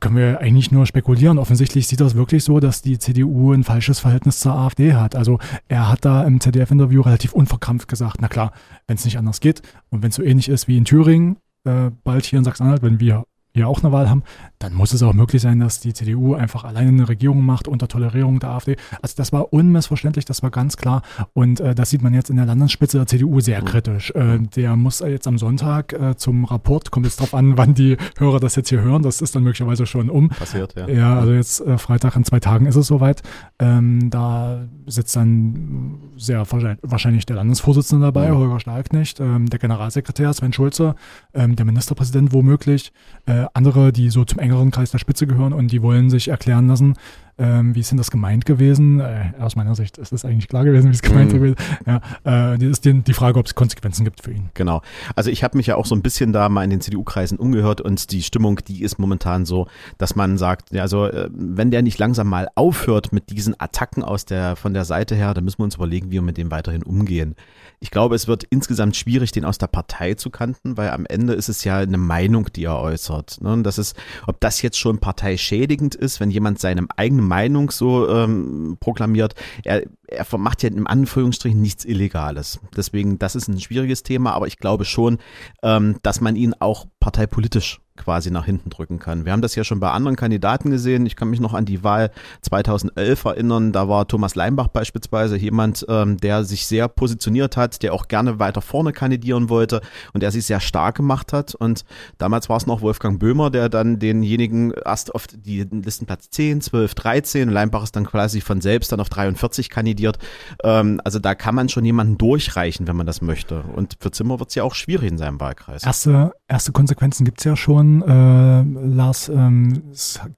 können 0.00 0.16
wir 0.16 0.40
eigentlich 0.40 0.72
nur 0.72 0.86
spekulieren. 0.86 1.38
Offensichtlich 1.38 1.86
sieht 1.86 2.00
das 2.00 2.14
wirklich 2.14 2.42
so, 2.44 2.58
dass 2.58 2.80
die 2.80 2.98
CDU 2.98 3.52
ein 3.52 3.64
falsches 3.64 4.00
Verhältnis 4.00 4.40
zur 4.40 4.54
AfD 4.54 4.94
hat. 4.94 5.14
Also 5.14 5.38
er 5.68 5.88
hat 5.88 6.04
da 6.04 6.24
im 6.24 6.40
ZDF-Interview 6.40 7.02
relativ 7.02 7.32
unverkrampft 7.32 7.88
gesagt, 7.88 8.16
na 8.20 8.28
klar, 8.28 8.52
wenn 8.86 8.96
es 8.96 9.04
nicht 9.04 9.18
anders 9.18 9.40
geht 9.40 9.62
und 9.90 10.02
wenn 10.02 10.08
es 10.08 10.16
so 10.16 10.22
ähnlich 10.22 10.48
ist 10.48 10.68
wie 10.68 10.78
in 10.78 10.84
Thüringen, 10.86 11.36
äh, 11.64 11.90
bald 12.04 12.24
hier 12.24 12.38
in 12.38 12.44
Sachsen-Anhalt, 12.44 12.82
wenn 12.82 13.00
wir 13.00 13.24
ja 13.54 13.66
auch 13.66 13.82
eine 13.82 13.92
Wahl 13.92 14.08
haben, 14.08 14.22
dann 14.58 14.74
muss 14.74 14.92
es 14.92 15.02
auch 15.02 15.12
möglich 15.12 15.42
sein, 15.42 15.58
dass 15.58 15.80
die 15.80 15.92
CDU 15.92 16.34
einfach 16.34 16.64
alleine 16.64 16.88
eine 16.88 17.08
Regierung 17.08 17.44
macht 17.44 17.66
unter 17.66 17.88
Tolerierung 17.88 18.38
der 18.38 18.50
AfD. 18.50 18.76
Also 19.02 19.14
das 19.16 19.32
war 19.32 19.52
unmissverständlich, 19.52 20.24
das 20.24 20.42
war 20.42 20.50
ganz 20.50 20.76
klar. 20.76 21.02
Und 21.32 21.60
äh, 21.60 21.74
das 21.74 21.90
sieht 21.90 22.02
man 22.02 22.14
jetzt 22.14 22.30
in 22.30 22.36
der 22.36 22.46
Landesspitze 22.46 22.98
der 22.98 23.06
CDU 23.06 23.40
sehr 23.40 23.62
kritisch. 23.62 24.12
Äh, 24.12 24.38
der 24.38 24.76
muss 24.76 25.00
jetzt 25.00 25.26
am 25.26 25.38
Sonntag 25.38 25.92
äh, 25.92 26.16
zum 26.16 26.44
Rapport, 26.44 26.90
kommt 26.90 27.06
jetzt 27.06 27.20
drauf 27.20 27.34
an, 27.34 27.56
wann 27.56 27.74
die 27.74 27.96
Hörer 28.18 28.38
das 28.38 28.54
jetzt 28.54 28.68
hier 28.68 28.82
hören. 28.82 29.02
Das 29.02 29.20
ist 29.20 29.34
dann 29.34 29.42
möglicherweise 29.42 29.86
schon 29.86 30.10
um. 30.10 30.28
Passiert, 30.28 30.74
ja. 30.76 30.88
Ja, 30.88 31.18
also 31.18 31.32
jetzt 31.32 31.60
äh, 31.60 31.78
Freitag 31.78 32.14
in 32.16 32.24
zwei 32.24 32.38
Tagen 32.38 32.66
ist 32.66 32.76
es 32.76 32.86
soweit. 32.86 33.22
Ähm, 33.58 34.10
da 34.10 34.68
sitzt 34.86 35.16
dann 35.16 35.98
sehr 36.16 36.44
wahrscheinlich 36.82 37.26
der 37.26 37.36
Landesvorsitzende 37.36 38.06
dabei, 38.06 38.26
ja. 38.26 38.34
Holger 38.34 38.60
Stahlknecht, 38.60 39.20
ähm, 39.20 39.48
der 39.48 39.58
Generalsekretär 39.58 40.32
Sven 40.32 40.52
Schulze, 40.52 40.94
ähm, 41.34 41.56
der 41.56 41.64
Ministerpräsident 41.64 42.32
womöglich. 42.32 42.92
Äh, 43.26 43.39
andere, 43.54 43.92
die 43.92 44.10
so 44.10 44.24
zum 44.24 44.38
engeren 44.38 44.70
Kreis 44.70 44.90
der 44.90 44.98
Spitze 44.98 45.26
gehören 45.26 45.52
und 45.52 45.70
die 45.72 45.82
wollen 45.82 46.10
sich 46.10 46.28
erklären 46.28 46.68
lassen, 46.68 46.94
ähm, 47.38 47.74
wie 47.74 47.80
ist 47.80 47.90
denn 47.90 47.98
das 47.98 48.10
gemeint 48.10 48.44
gewesen? 48.46 49.00
Äh, 49.00 49.32
aus 49.38 49.56
meiner 49.56 49.74
Sicht 49.74 49.98
ist 49.98 50.12
es 50.12 50.24
eigentlich 50.24 50.48
klar 50.48 50.64
gewesen, 50.64 50.88
wie 50.88 50.94
es 50.94 51.02
gemeint 51.02 51.32
mhm. 51.32 51.36
gewesen 51.36 51.56
Ja, 51.86 52.52
äh, 52.52 52.58
die 52.58 52.66
ist 52.66 52.84
die, 52.84 53.02
die 53.02 53.12
Frage, 53.12 53.38
ob 53.38 53.46
es 53.46 53.54
Konsequenzen 53.54 54.04
gibt 54.04 54.22
für 54.22 54.32
ihn. 54.32 54.50
Genau. 54.54 54.82
Also 55.16 55.30
ich 55.30 55.44
habe 55.44 55.56
mich 55.56 55.66
ja 55.66 55.76
auch 55.76 55.86
so 55.86 55.94
ein 55.94 56.02
bisschen 56.02 56.32
da 56.32 56.48
mal 56.48 56.64
in 56.64 56.70
den 56.70 56.80
CDU-Kreisen 56.80 57.38
umgehört 57.38 57.80
und 57.80 58.10
die 58.12 58.22
Stimmung, 58.22 58.60
die 58.66 58.82
ist 58.82 58.98
momentan 58.98 59.44
so, 59.46 59.66
dass 59.98 60.16
man 60.16 60.38
sagt, 60.38 60.72
ja, 60.72 60.82
also 60.82 61.06
äh, 61.06 61.28
wenn 61.32 61.70
der 61.70 61.82
nicht 61.82 61.98
langsam 61.98 62.28
mal 62.28 62.48
aufhört 62.54 63.12
mit 63.12 63.30
diesen 63.30 63.58
Attacken 63.58 64.02
aus 64.02 64.24
der 64.24 64.56
von 64.56 64.74
der 64.74 64.84
Seite 64.84 65.14
her, 65.14 65.34
dann 65.34 65.44
müssen 65.44 65.58
wir 65.58 65.64
uns 65.64 65.76
überlegen, 65.76 66.08
wie 66.08 66.14
wir 66.14 66.22
mit 66.22 66.36
dem 66.36 66.50
weiterhin 66.50 66.82
umgehen. 66.82 67.36
Ich 67.80 67.90
glaube, 67.90 68.14
es 68.14 68.28
wird 68.28 68.44
insgesamt 68.44 68.94
schwierig, 68.96 69.32
den 69.32 69.44
aus 69.44 69.56
der 69.56 69.66
Partei 69.66 70.14
zu 70.14 70.28
kanten, 70.28 70.76
weil 70.76 70.90
am 70.90 71.06
Ende 71.06 71.32
ist 71.32 71.48
es 71.48 71.64
ja 71.64 71.78
eine 71.78 71.96
Meinung, 71.96 72.48
die 72.54 72.64
er 72.64 72.78
äußert. 72.78 73.40
Ne? 73.40 73.52
Und 73.52 73.62
das 73.64 73.78
ist, 73.78 73.96
ob 74.26 74.38
das 74.40 74.60
jetzt 74.60 74.78
schon 74.78 74.98
parteischädigend 74.98 75.94
ist, 75.94 76.20
wenn 76.20 76.30
jemand 76.30 76.58
seinem 76.58 76.88
eigenen 76.96 77.26
Meinung 77.30 77.70
so 77.70 78.08
ähm, 78.08 78.76
proklamiert. 78.80 79.34
Er, 79.64 79.84
er 80.08 80.26
macht 80.38 80.62
ja 80.62 80.68
in 80.68 80.86
Anführungsstrichen 80.86 81.60
nichts 81.60 81.84
Illegales. 81.84 82.60
Deswegen, 82.76 83.18
das 83.18 83.36
ist 83.36 83.48
ein 83.48 83.60
schwieriges 83.60 84.02
Thema, 84.02 84.32
aber 84.32 84.48
ich 84.48 84.58
glaube 84.58 84.84
schon, 84.84 85.18
ähm, 85.62 85.96
dass 86.02 86.20
man 86.20 86.36
ihn 86.36 86.54
auch 86.58 86.86
parteipolitisch 86.98 87.80
quasi 88.00 88.30
nach 88.30 88.46
hinten 88.46 88.70
drücken 88.70 88.98
kann. 88.98 89.24
Wir 89.24 89.32
haben 89.32 89.42
das 89.42 89.54
ja 89.54 89.64
schon 89.64 89.80
bei 89.80 89.90
anderen 89.90 90.16
Kandidaten 90.16 90.70
gesehen. 90.70 91.06
Ich 91.06 91.16
kann 91.16 91.30
mich 91.30 91.40
noch 91.40 91.54
an 91.54 91.64
die 91.64 91.84
Wahl 91.84 92.10
2011 92.42 93.24
erinnern. 93.24 93.72
Da 93.72 93.88
war 93.88 94.08
Thomas 94.08 94.34
Leimbach 94.34 94.68
beispielsweise 94.68 95.36
jemand, 95.36 95.84
ähm, 95.88 96.16
der 96.16 96.44
sich 96.44 96.66
sehr 96.66 96.88
positioniert 96.88 97.56
hat, 97.56 97.82
der 97.82 97.92
auch 97.92 98.08
gerne 98.08 98.38
weiter 98.38 98.62
vorne 98.62 98.92
kandidieren 98.92 99.48
wollte 99.48 99.80
und 100.12 100.22
der 100.22 100.30
sich 100.30 100.46
sehr 100.46 100.60
stark 100.60 100.96
gemacht 100.96 101.32
hat. 101.32 101.54
Und 101.54 101.84
damals 102.18 102.48
war 102.48 102.56
es 102.56 102.66
noch 102.66 102.80
Wolfgang 102.80 103.18
Böhmer, 103.18 103.50
der 103.50 103.68
dann 103.68 103.98
denjenigen 103.98 104.72
erst 104.72 105.14
auf 105.14 105.26
die 105.26 105.66
Listenplatz 105.70 106.30
10, 106.30 106.62
12, 106.62 106.94
13 106.94 107.48
und 107.48 107.54
Leimbach 107.54 107.82
ist 107.84 107.96
dann 107.96 108.06
quasi 108.06 108.40
von 108.40 108.60
selbst 108.60 108.92
dann 108.92 109.00
auf 109.00 109.08
43 109.08 109.68
kandidiert. 109.68 110.18
Ähm, 110.64 111.00
also 111.04 111.18
da 111.18 111.34
kann 111.34 111.54
man 111.54 111.68
schon 111.68 111.84
jemanden 111.84 112.16
durchreichen, 112.18 112.86
wenn 112.86 112.96
man 112.96 113.06
das 113.06 113.20
möchte. 113.20 113.62
Und 113.62 113.96
für 114.00 114.10
Zimmer 114.10 114.38
wird 114.38 114.50
es 114.50 114.54
ja 114.54 114.62
auch 114.62 114.74
schwierig 114.74 115.10
in 115.10 115.18
seinem 115.18 115.40
Wahlkreis. 115.40 115.84
Erste, 115.84 116.32
erste 116.48 116.72
Konsequenzen 116.72 117.24
gibt 117.24 117.40
es 117.40 117.44
ja 117.44 117.56
schon 117.56 117.89
äh, 118.02 118.62
Lars, 118.86 119.28
ähm, 119.28 119.82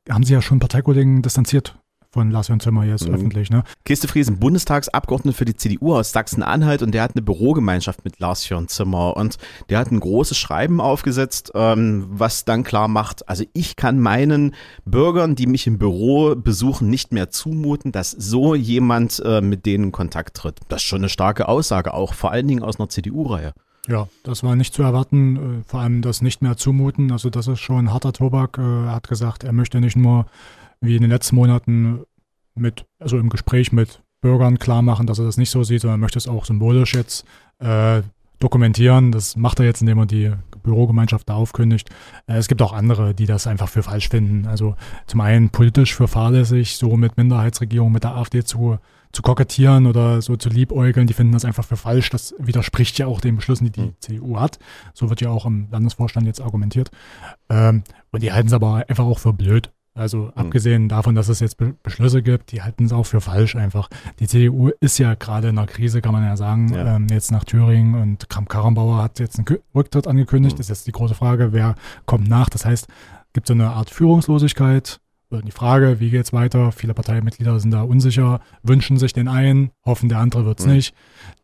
haben 0.08 0.24
Sie 0.24 0.32
ja 0.32 0.42
schon 0.42 0.58
Parteikollegen 0.58 1.22
distanziert 1.22 1.76
von 2.12 2.30
Lars 2.30 2.48
Jörn 2.48 2.60
Zimmer 2.60 2.84
jetzt 2.84 3.08
mhm. 3.08 3.14
öffentlich. 3.14 3.50
Ne? 3.50 3.64
Kiste 3.84 4.06
Friesen, 4.06 4.38
Bundestagsabgeordneter 4.38 5.36
für 5.36 5.44
die 5.46 5.56
CDU 5.56 5.94
aus 5.94 6.12
Sachsen-Anhalt 6.12 6.82
und 6.82 6.92
der 6.92 7.02
hat 7.02 7.12
eine 7.14 7.22
Bürogemeinschaft 7.22 8.04
mit 8.04 8.20
Lars 8.20 8.48
Jörn 8.48 8.68
Zimmer 8.68 9.16
und 9.16 9.38
der 9.70 9.78
hat 9.78 9.90
ein 9.90 9.98
großes 9.98 10.36
Schreiben 10.36 10.80
aufgesetzt, 10.80 11.52
ähm, 11.54 12.06
was 12.10 12.44
dann 12.44 12.64
klar 12.64 12.88
macht, 12.88 13.28
also 13.28 13.44
ich 13.54 13.76
kann 13.76 13.98
meinen 13.98 14.54
Bürgern, 14.84 15.34
die 15.34 15.46
mich 15.46 15.66
im 15.66 15.78
Büro 15.78 16.36
besuchen, 16.36 16.90
nicht 16.90 17.12
mehr 17.12 17.30
zumuten, 17.30 17.92
dass 17.92 18.10
so 18.10 18.54
jemand 18.54 19.22
äh, 19.24 19.40
mit 19.40 19.64
denen 19.64 19.84
in 19.84 19.92
Kontakt 19.92 20.36
tritt. 20.36 20.60
Das 20.68 20.82
ist 20.82 20.88
schon 20.88 21.00
eine 21.00 21.08
starke 21.08 21.48
Aussage, 21.48 21.94
auch 21.94 22.12
vor 22.12 22.30
allen 22.30 22.46
Dingen 22.46 22.62
aus 22.62 22.78
einer 22.78 22.90
CDU-Reihe. 22.90 23.54
Ja, 23.88 24.06
das 24.22 24.44
war 24.44 24.54
nicht 24.54 24.74
zu 24.74 24.82
erwarten, 24.82 25.60
äh, 25.60 25.62
vor 25.64 25.80
allem 25.80 26.02
das 26.02 26.22
nicht 26.22 26.40
mehr 26.40 26.56
zumuten. 26.56 27.10
Also 27.10 27.30
das 27.30 27.48
ist 27.48 27.60
schon 27.60 27.92
harter 27.92 28.12
Tobak. 28.12 28.58
Äh, 28.58 28.62
er 28.62 28.94
hat 28.94 29.08
gesagt, 29.08 29.42
er 29.42 29.52
möchte 29.52 29.80
nicht 29.80 29.96
nur 29.96 30.26
wie 30.80 30.94
in 30.96 31.02
den 31.02 31.10
letzten 31.10 31.36
Monaten 31.36 32.02
mit, 32.54 32.84
also 32.98 33.18
im 33.18 33.28
Gespräch 33.28 33.72
mit 33.72 34.02
Bürgern 34.20 34.58
klar 34.58 34.82
machen, 34.82 35.06
dass 35.06 35.18
er 35.18 35.24
das 35.24 35.36
nicht 35.36 35.50
so 35.50 35.64
sieht, 35.64 35.80
sondern 35.80 35.98
er 35.98 36.02
möchte 36.02 36.18
es 36.18 36.28
auch 36.28 36.44
symbolisch 36.44 36.94
jetzt 36.94 37.24
äh, 37.58 38.02
dokumentieren. 38.38 39.10
Das 39.10 39.36
macht 39.36 39.58
er 39.58 39.66
jetzt, 39.66 39.80
indem 39.80 39.98
er 39.98 40.06
die 40.06 40.32
Bürogemeinschaft 40.62 41.28
da 41.28 41.34
aufkündigt. 41.34 41.90
Äh, 42.28 42.34
es 42.34 42.46
gibt 42.46 42.62
auch 42.62 42.72
andere, 42.72 43.14
die 43.14 43.26
das 43.26 43.48
einfach 43.48 43.68
für 43.68 43.82
falsch 43.82 44.08
finden. 44.08 44.46
Also 44.46 44.76
zum 45.06 45.20
einen 45.20 45.50
politisch 45.50 45.94
für 45.94 46.06
fahrlässig, 46.06 46.76
so 46.76 46.96
mit 46.96 47.16
Minderheitsregierung 47.16 47.90
mit 47.90 48.04
der 48.04 48.14
AfD 48.14 48.44
zu 48.44 48.78
zu 49.12 49.22
kokettieren 49.22 49.86
oder 49.86 50.22
so 50.22 50.36
zu 50.36 50.48
liebäugeln, 50.48 51.06
die 51.06 51.14
finden 51.14 51.32
das 51.32 51.44
einfach 51.44 51.64
für 51.64 51.76
falsch. 51.76 52.10
Das 52.10 52.34
widerspricht 52.38 52.98
ja 52.98 53.06
auch 53.06 53.20
den 53.20 53.36
Beschlüssen, 53.36 53.64
die 53.64 53.70
die 53.70 53.80
mhm. 53.80 53.94
CDU 54.00 54.40
hat. 54.40 54.58
So 54.94 55.10
wird 55.10 55.20
ja 55.20 55.30
auch 55.30 55.46
im 55.46 55.68
Landesvorstand 55.70 56.26
jetzt 56.26 56.40
argumentiert. 56.40 56.90
Ähm, 57.48 57.84
und 58.10 58.22
die 58.22 58.32
halten 58.32 58.48
es 58.48 58.54
aber 58.54 58.84
einfach 58.88 59.04
auch 59.04 59.18
für 59.18 59.32
blöd. 59.32 59.70
Also 59.94 60.24
mhm. 60.24 60.32
abgesehen 60.36 60.88
davon, 60.88 61.14
dass 61.14 61.28
es 61.28 61.40
jetzt 61.40 61.58
Be 61.58 61.74
Beschlüsse 61.82 62.22
gibt, 62.22 62.52
die 62.52 62.62
halten 62.62 62.86
es 62.86 62.92
auch 62.92 63.04
für 63.04 63.20
falsch 63.20 63.56
einfach. 63.56 63.90
Die 64.20 64.26
CDU 64.26 64.70
ist 64.80 64.98
ja 64.98 65.14
gerade 65.14 65.48
in 65.48 65.58
einer 65.58 65.66
Krise, 65.66 66.00
kann 66.00 66.12
man 66.12 66.24
ja 66.24 66.36
sagen. 66.36 66.72
Ja. 66.72 66.96
Ähm, 66.96 67.08
jetzt 67.10 67.30
nach 67.30 67.44
Thüringen 67.44 67.94
und 67.94 68.30
Kramp-Karrenbauer 68.30 69.02
hat 69.02 69.18
jetzt 69.18 69.38
einen 69.38 69.58
Rücktritt 69.74 70.06
angekündigt. 70.06 70.56
Mhm. 70.56 70.58
Das 70.58 70.66
ist 70.66 70.78
jetzt 70.78 70.86
die 70.86 70.92
große 70.92 71.14
Frage, 71.14 71.52
wer 71.52 71.74
kommt 72.06 72.28
nach. 72.28 72.48
Das 72.48 72.64
heißt, 72.64 72.88
gibt 73.34 73.46
so 73.46 73.52
eine 73.52 73.70
Art 73.70 73.90
Führungslosigkeit 73.90 75.01
die 75.40 75.50
Frage, 75.50 76.00
wie 76.00 76.10
geht's 76.10 76.32
weiter? 76.32 76.72
Viele 76.72 76.94
Parteimitglieder 76.94 77.58
sind 77.58 77.70
da 77.70 77.82
unsicher, 77.82 78.40
wünschen 78.62 78.98
sich 78.98 79.12
den 79.12 79.28
einen, 79.28 79.70
hoffen, 79.84 80.08
der 80.08 80.18
andere 80.18 80.44
wird's 80.44 80.66
mhm. 80.66 80.74
nicht. 80.74 80.94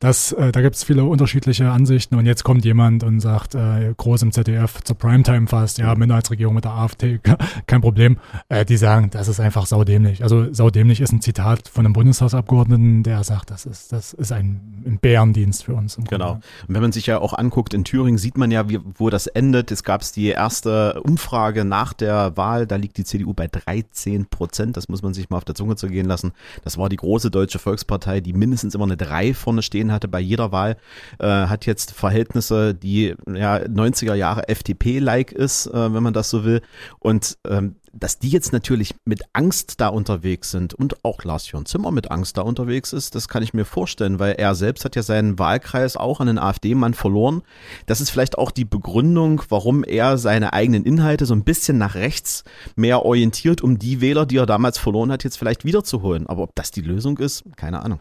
Das, 0.01 0.33
äh, 0.33 0.53
da 0.53 0.61
gibt's 0.61 0.85
viele 0.85 1.05
unterschiedliche 1.05 1.71
Ansichten 1.71 2.17
und 2.17 2.27
jetzt 2.27 2.45
kommt 2.45 2.65
jemand 2.65 3.03
und 3.03 3.21
sagt, 3.21 3.55
äh, 3.55 3.95
groß 3.97 4.23
im 4.23 4.33
ZDF 4.33 4.83
zur 4.83 4.97
Primetime 4.97 5.47
fast, 5.47 5.79
ja, 5.79 5.95
Minderheitsregierung 5.95 6.55
mit 6.55 6.65
der 6.65 6.73
AfD, 6.73 7.21
kein 7.67 7.81
Problem. 7.81 8.19
Äh, 8.49 8.65
die 8.65 8.77
sagen, 8.77 9.11
das 9.11 9.29
ist 9.29 9.41
einfach 9.41 9.67
saudämlich. 9.67 10.23
Also 10.23 10.53
saudämlich 10.53 11.01
ist 11.01 11.13
ein 11.13 11.21
Zitat 11.21 11.69
von 11.69 11.85
einem 11.85 11.95
Bundestagsabgeordneten, 11.95 13.03
der 13.03 13.25
sagt, 13.25 13.51
das 13.51 13.67
ist, 13.67 13.93
das 13.93 14.13
ist 14.13 14.33
ein, 14.33 14.83
ein 14.87 14.99
Bärendienst 14.99 15.65
für 15.65 15.75
uns. 15.75 15.99
Genau. 16.09 16.33
Und 16.33 16.43
wenn 16.69 16.83
man 16.83 16.93
sich 16.93 17.07
ja 17.07 17.19
auch 17.19 17.33
anguckt, 17.33 17.75
in 17.75 17.85
Thüringen 17.85 18.19
sieht 18.19 18.37
man 18.37 18.51
ja, 18.51 18.69
wie, 18.69 18.81
wo 18.97 19.11
das 19.11 19.27
endet. 19.27 19.71
Es 19.71 19.83
gab 19.83 19.99
die 20.13 20.29
erste 20.29 21.01
Umfrage 21.03 21.65
nach 21.65 21.93
der 21.93 22.37
Wahl, 22.37 22.67
da 22.67 22.77
liegt 22.77 22.99
die 22.99 23.05
CDU 23.05 23.35
bei 23.35 23.49
13 23.83 24.27
Prozent. 24.27 24.77
Das 24.77 24.89
muss 24.89 25.03
man 25.03 25.15
sich 25.15 25.31
mal 25.31 25.37
auf 25.37 25.45
der 25.45 25.55
Zunge 25.55 25.77
zergehen 25.77 26.07
lassen. 26.07 26.33
Das 26.65 26.79
war 26.79 26.89
die 26.89 26.97
große 26.97 27.31
deutsche 27.31 27.59
Volkspartei, 27.59 28.21
die 28.21 28.33
mindestens 28.33 28.75
immer 28.75 28.85
eine 28.85 28.97
3 28.97 29.35
vorne 29.35 29.63
stehen 29.63 29.93
hatte 29.93 30.09
bei 30.09 30.21
jeder 30.21 30.53
Wahl. 30.53 30.77
Äh, 31.19 31.27
hat 31.27 31.67
jetzt 31.67 31.93
Verhältnisse, 31.93 32.75
die 32.75 33.15
ja 33.33 33.57
90er 33.57 34.15
Jahre 34.15 34.49
FDP-like 34.49 35.33
ist, 35.33 35.67
äh, 35.67 35.95
wenn 35.95 36.03
man 36.03 36.15
das 36.15 36.31
so 36.31 36.45
will. 36.45 36.63
Und 36.99 37.39
ähm, 37.47 37.77
dass 37.93 38.19
die 38.19 38.29
jetzt 38.29 38.53
natürlich 38.53 38.95
mit 39.05 39.23
Angst 39.33 39.81
da 39.81 39.89
unterwegs 39.89 40.51
sind 40.51 40.75
und 40.75 41.05
auch 41.05 41.25
Lars 41.25 41.51
Jörn 41.51 41.67
Zimmer 41.67 41.91
mit 41.91 42.11
Angst 42.11 42.37
da 42.37 42.43
unterwegs 42.43 42.93
ist, 42.93 43.15
das 43.15 43.29
kann 43.29 43.43
ich 43.43 43.55
mir 43.55 43.65
vorstellen, 43.65 44.19
weil 44.19 44.33
er 44.33 44.55
selbst 44.55 44.85
hat 44.85 44.97
ja 44.97 45.03
seinen 45.03 45.39
Wahlkreis 45.39 45.97
auch 45.97 46.21
an 46.21 46.27
den 46.27 46.39
AfD-Mann 46.39 46.95
verloren. 46.95 47.43
Das 47.87 48.01
ist 48.01 48.11
vielleicht 48.11 48.39
auch 48.39 48.51
die 48.51 48.65
Begründung, 48.65 49.43
warum 49.49 49.85
er 49.85 50.19
seine 50.19 50.53
eigenen 50.53 50.85
Inhalte 50.85 51.27
so 51.27 51.35
ein 51.35 51.45
bisschen 51.45 51.79
nach 51.79 51.95
rechts 51.95 52.45
mehr 52.77 53.05
orientiert, 53.05 53.63
um 53.63 53.79
die 53.79 54.01
Wähler, 54.01 54.27
die 54.27 54.37
er 54.37 54.47
damals 54.47 54.79
verloren 54.79 55.13
hat, 55.13 55.25
jetzt 55.25 55.39
vielleicht 55.39 55.65
wiederzuholen. 55.65 56.27
Aber 56.27 56.43
ob 56.43 56.55
das 56.55 56.71
die 56.71 56.83
Lösung 56.83 57.19
ist, 57.19 57.45
keine 57.57 57.83
Ahnung. 57.83 58.01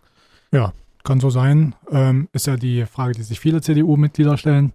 Ja, 0.51 0.73
kann 1.03 1.19
so 1.19 1.29
sein. 1.29 1.75
Ähm, 1.89 2.27
ist 2.33 2.47
ja 2.47 2.57
die 2.57 2.85
Frage, 2.85 3.13
die 3.13 3.23
sich 3.23 3.39
viele 3.39 3.61
CDU-Mitglieder 3.61 4.37
stellen. 4.37 4.73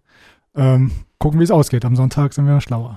Ähm, 0.54 0.90
gucken, 1.18 1.40
wie 1.40 1.44
es 1.44 1.50
ausgeht. 1.50 1.84
Am 1.84 1.96
Sonntag 1.96 2.32
sind 2.32 2.46
wir 2.46 2.60
schlauer. 2.60 2.96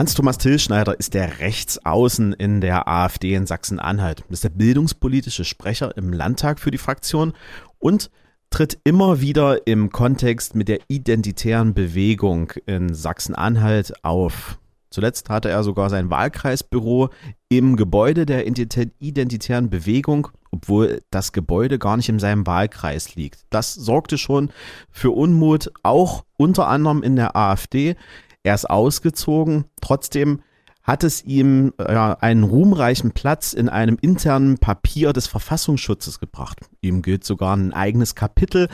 Hans-Thomas 0.00 0.38
Tillschneider 0.38 0.98
ist 0.98 1.12
der 1.12 1.40
Rechtsaußen 1.40 2.32
in 2.32 2.62
der 2.62 2.88
AfD 2.88 3.34
in 3.34 3.44
Sachsen-Anhalt, 3.44 4.24
ist 4.30 4.42
der 4.42 4.48
bildungspolitische 4.48 5.44
Sprecher 5.44 5.94
im 5.94 6.14
Landtag 6.14 6.58
für 6.58 6.70
die 6.70 6.78
Fraktion 6.78 7.34
und 7.78 8.10
tritt 8.48 8.78
immer 8.84 9.20
wieder 9.20 9.66
im 9.66 9.90
Kontext 9.90 10.54
mit 10.54 10.68
der 10.68 10.78
identitären 10.88 11.74
Bewegung 11.74 12.50
in 12.64 12.94
Sachsen-Anhalt 12.94 14.02
auf. 14.02 14.58
Zuletzt 14.88 15.28
hatte 15.28 15.50
er 15.50 15.62
sogar 15.64 15.90
sein 15.90 16.08
Wahlkreisbüro 16.08 17.10
im 17.50 17.76
Gebäude 17.76 18.24
der 18.24 18.46
identitären 18.46 19.68
Bewegung, 19.68 20.28
obwohl 20.50 21.02
das 21.10 21.32
Gebäude 21.32 21.78
gar 21.78 21.98
nicht 21.98 22.08
in 22.08 22.18
seinem 22.18 22.46
Wahlkreis 22.46 23.16
liegt. 23.16 23.44
Das 23.50 23.74
sorgte 23.74 24.16
schon 24.16 24.50
für 24.90 25.10
Unmut, 25.10 25.70
auch 25.82 26.24
unter 26.38 26.68
anderem 26.68 27.02
in 27.02 27.16
der 27.16 27.36
AfD. 27.36 27.96
Er 28.42 28.54
ist 28.54 28.68
ausgezogen. 28.68 29.64
Trotzdem 29.80 30.40
hat 30.82 31.04
es 31.04 31.24
ihm 31.24 31.72
ja, 31.78 32.14
einen 32.20 32.44
ruhmreichen 32.44 33.12
Platz 33.12 33.52
in 33.52 33.68
einem 33.68 33.98
internen 34.00 34.58
Papier 34.58 35.12
des 35.12 35.26
Verfassungsschutzes 35.26 36.20
gebracht. 36.20 36.60
Ihm 36.80 37.02
gilt 37.02 37.24
sogar 37.24 37.56
ein 37.56 37.72
eigenes 37.72 38.14
Kapitel. 38.14 38.68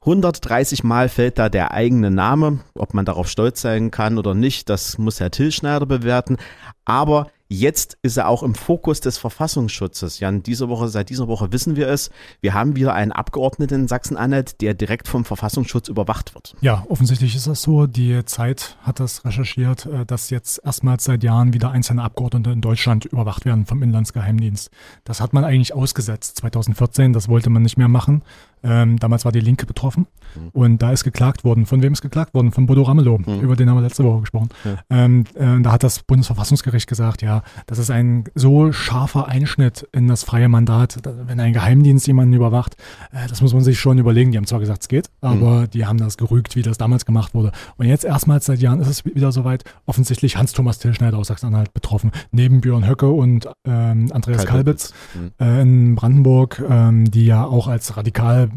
130 0.00 0.84
Mal 0.84 1.08
fällt 1.08 1.38
da 1.38 1.48
der 1.48 1.72
eigene 1.72 2.10
Name. 2.10 2.60
Ob 2.74 2.94
man 2.94 3.04
darauf 3.04 3.28
stolz 3.28 3.60
sein 3.60 3.90
kann 3.90 4.18
oder 4.18 4.34
nicht, 4.34 4.70
das 4.70 4.96
muss 4.98 5.20
Herr 5.20 5.32
Tillschneider 5.32 5.86
bewerten. 5.86 6.36
Aber 6.84 7.30
Jetzt 7.50 7.96
ist 8.02 8.18
er 8.18 8.28
auch 8.28 8.42
im 8.42 8.54
Fokus 8.54 9.00
des 9.00 9.16
Verfassungsschutzes. 9.16 10.20
Jan, 10.20 10.42
diese 10.42 10.68
Woche, 10.68 10.88
seit 10.88 11.08
dieser 11.08 11.28
Woche 11.28 11.50
wissen 11.50 11.76
wir 11.76 11.88
es. 11.88 12.10
Wir 12.42 12.52
haben 12.52 12.76
wieder 12.76 12.92
einen 12.92 13.10
Abgeordneten 13.10 13.74
in 13.74 13.88
Sachsen-Anhalt, 13.88 14.60
der 14.60 14.74
direkt 14.74 15.08
vom 15.08 15.24
Verfassungsschutz 15.24 15.88
überwacht 15.88 16.34
wird. 16.34 16.54
Ja, 16.60 16.84
offensichtlich 16.90 17.34
ist 17.34 17.46
das 17.46 17.62
so. 17.62 17.86
Die 17.86 18.22
Zeit 18.26 18.76
hat 18.82 19.00
das 19.00 19.24
recherchiert, 19.24 19.86
äh, 19.86 20.04
dass 20.04 20.28
jetzt 20.28 20.60
erstmals 20.62 21.04
seit 21.04 21.24
Jahren 21.24 21.54
wieder 21.54 21.70
einzelne 21.70 22.02
Abgeordnete 22.02 22.50
in 22.50 22.60
Deutschland 22.60 23.06
überwacht 23.06 23.46
werden 23.46 23.64
vom 23.64 23.82
Inlandsgeheimdienst. 23.82 24.70
Das 25.04 25.22
hat 25.22 25.32
man 25.32 25.44
eigentlich 25.44 25.72
ausgesetzt 25.72 26.36
2014. 26.36 27.14
Das 27.14 27.28
wollte 27.30 27.48
man 27.48 27.62
nicht 27.62 27.78
mehr 27.78 27.88
machen. 27.88 28.22
Ähm, 28.62 28.98
damals 28.98 29.24
war 29.24 29.32
die 29.32 29.40
Linke 29.40 29.66
betroffen 29.66 30.06
mhm. 30.34 30.48
und 30.52 30.82
da 30.82 30.92
ist 30.92 31.04
geklagt 31.04 31.44
worden. 31.44 31.66
Von 31.66 31.82
wem 31.82 31.92
ist 31.92 32.02
geklagt 32.02 32.34
worden? 32.34 32.52
Von 32.52 32.66
Bodo 32.66 32.82
Ramelow. 32.82 33.18
Mhm. 33.18 33.40
Über 33.40 33.56
den 33.56 33.68
haben 33.68 33.76
wir 33.76 33.82
letzte 33.82 34.04
Woche 34.04 34.20
gesprochen. 34.20 34.48
Ja. 34.64 34.78
Ähm, 34.90 35.24
äh, 35.34 35.60
da 35.62 35.72
hat 35.72 35.82
das 35.82 36.02
Bundesverfassungsgericht 36.02 36.86
gesagt, 36.88 37.22
ja, 37.22 37.42
das 37.66 37.78
ist 37.78 37.90
ein 37.90 38.24
so 38.34 38.72
scharfer 38.72 39.28
Einschnitt 39.28 39.86
in 39.92 40.08
das 40.08 40.24
freie 40.24 40.48
Mandat, 40.48 40.98
wenn 41.26 41.40
ein 41.40 41.52
Geheimdienst 41.52 42.06
jemanden 42.06 42.34
überwacht. 42.34 42.76
Äh, 43.12 43.28
das 43.28 43.40
muss 43.40 43.52
man 43.52 43.62
sich 43.62 43.78
schon 43.78 43.98
überlegen. 43.98 44.32
Die 44.32 44.38
haben 44.38 44.46
zwar 44.46 44.60
gesagt, 44.60 44.82
es 44.82 44.88
geht, 44.88 45.10
aber 45.20 45.62
mhm. 45.62 45.70
die 45.70 45.86
haben 45.86 45.98
das 45.98 46.16
gerügt, 46.16 46.56
wie 46.56 46.62
das 46.62 46.78
damals 46.78 47.04
gemacht 47.06 47.34
wurde. 47.34 47.52
Und 47.76 47.86
jetzt 47.86 48.04
erstmals 48.04 48.46
seit 48.46 48.60
Jahren 48.60 48.80
ist 48.80 48.88
es 48.88 49.04
wieder 49.04 49.32
soweit. 49.32 49.64
Offensichtlich 49.86 50.36
Hans-Thomas 50.36 50.78
Tillschneider 50.78 51.18
aus 51.18 51.28
Sachsen-Anhalt 51.28 51.72
betroffen, 51.72 52.12
neben 52.30 52.60
Björn 52.60 52.86
Höcke 52.86 53.08
und 53.10 53.48
ähm, 53.64 54.10
Andreas 54.12 54.44
Kalbitz, 54.44 54.92
Kalbitz 54.92 54.94
mhm. 55.14 55.30
äh, 55.38 55.62
in 55.62 55.94
Brandenburg, 55.94 56.62
ähm, 56.68 57.10
die 57.10 57.26
ja 57.26 57.44
auch 57.44 57.68
als 57.68 57.96
radikal 57.96 58.47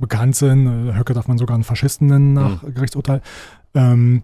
bekannt 0.00 0.36
sind. 0.36 0.96
Höcke 0.96 1.14
darf 1.14 1.28
man 1.28 1.38
sogar 1.38 1.54
einen 1.54 1.64
Faschisten 1.64 2.08
nennen 2.08 2.32
nach 2.32 2.62
mhm. 2.62 2.74
Gerichtsurteil. 2.74 3.22
Ähm, 3.74 4.22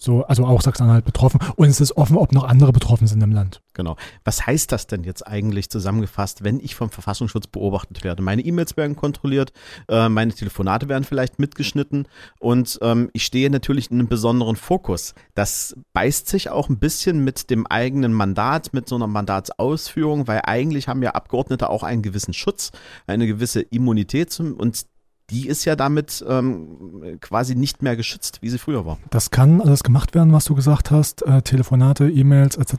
so, 0.00 0.24
also 0.24 0.46
auch 0.46 0.62
Sachsen-Anhalt 0.62 1.04
betroffen. 1.04 1.40
Und 1.56 1.68
es 1.68 1.80
ist 1.80 1.96
offen, 1.96 2.16
ob 2.16 2.32
noch 2.32 2.44
andere 2.44 2.72
betroffen 2.72 3.06
sind 3.06 3.22
im 3.22 3.32
Land. 3.32 3.60
Genau. 3.74 3.96
Was 4.24 4.46
heißt 4.46 4.72
das 4.72 4.86
denn 4.86 5.04
jetzt 5.04 5.26
eigentlich 5.26 5.68
zusammengefasst, 5.68 6.42
wenn 6.42 6.58
ich 6.58 6.74
vom 6.74 6.90
Verfassungsschutz 6.90 7.46
beobachtet 7.46 8.02
werde? 8.02 8.22
Meine 8.22 8.42
E-Mails 8.42 8.76
werden 8.78 8.96
kontrolliert, 8.96 9.52
äh, 9.88 10.08
meine 10.08 10.32
Telefonate 10.32 10.88
werden 10.88 11.04
vielleicht 11.04 11.38
mitgeschnitten 11.38 12.08
und 12.38 12.78
ähm, 12.82 13.10
ich 13.12 13.24
stehe 13.24 13.50
natürlich 13.50 13.90
in 13.90 13.98
einem 13.98 14.08
besonderen 14.08 14.56
Fokus. 14.56 15.14
Das 15.34 15.76
beißt 15.92 16.28
sich 16.28 16.48
auch 16.48 16.68
ein 16.68 16.78
bisschen 16.78 17.22
mit 17.22 17.50
dem 17.50 17.66
eigenen 17.66 18.12
Mandat, 18.12 18.72
mit 18.72 18.88
so 18.88 18.96
einer 18.96 19.06
Mandatsausführung, 19.06 20.26
weil 20.26 20.40
eigentlich 20.44 20.88
haben 20.88 21.02
ja 21.02 21.10
Abgeordnete 21.10 21.68
auch 21.68 21.82
einen 21.82 22.02
gewissen 22.02 22.32
Schutz, 22.32 22.72
eine 23.06 23.26
gewisse 23.26 23.60
Immunität 23.60 24.40
und 24.40 24.86
die 25.30 25.46
ist 25.46 25.64
ja 25.64 25.76
damit 25.76 26.24
ähm, 26.28 27.18
quasi 27.20 27.54
nicht 27.54 27.82
mehr 27.82 27.96
geschützt, 27.96 28.38
wie 28.42 28.48
sie 28.48 28.58
früher 28.58 28.84
war. 28.84 28.98
Das 29.10 29.30
kann 29.30 29.60
alles 29.60 29.82
gemacht 29.82 30.14
werden, 30.14 30.32
was 30.32 30.44
du 30.44 30.54
gesagt 30.54 30.90
hast, 30.90 31.22
äh, 31.26 31.42
Telefonate, 31.42 32.10
E-Mails 32.10 32.56
etc. 32.56 32.74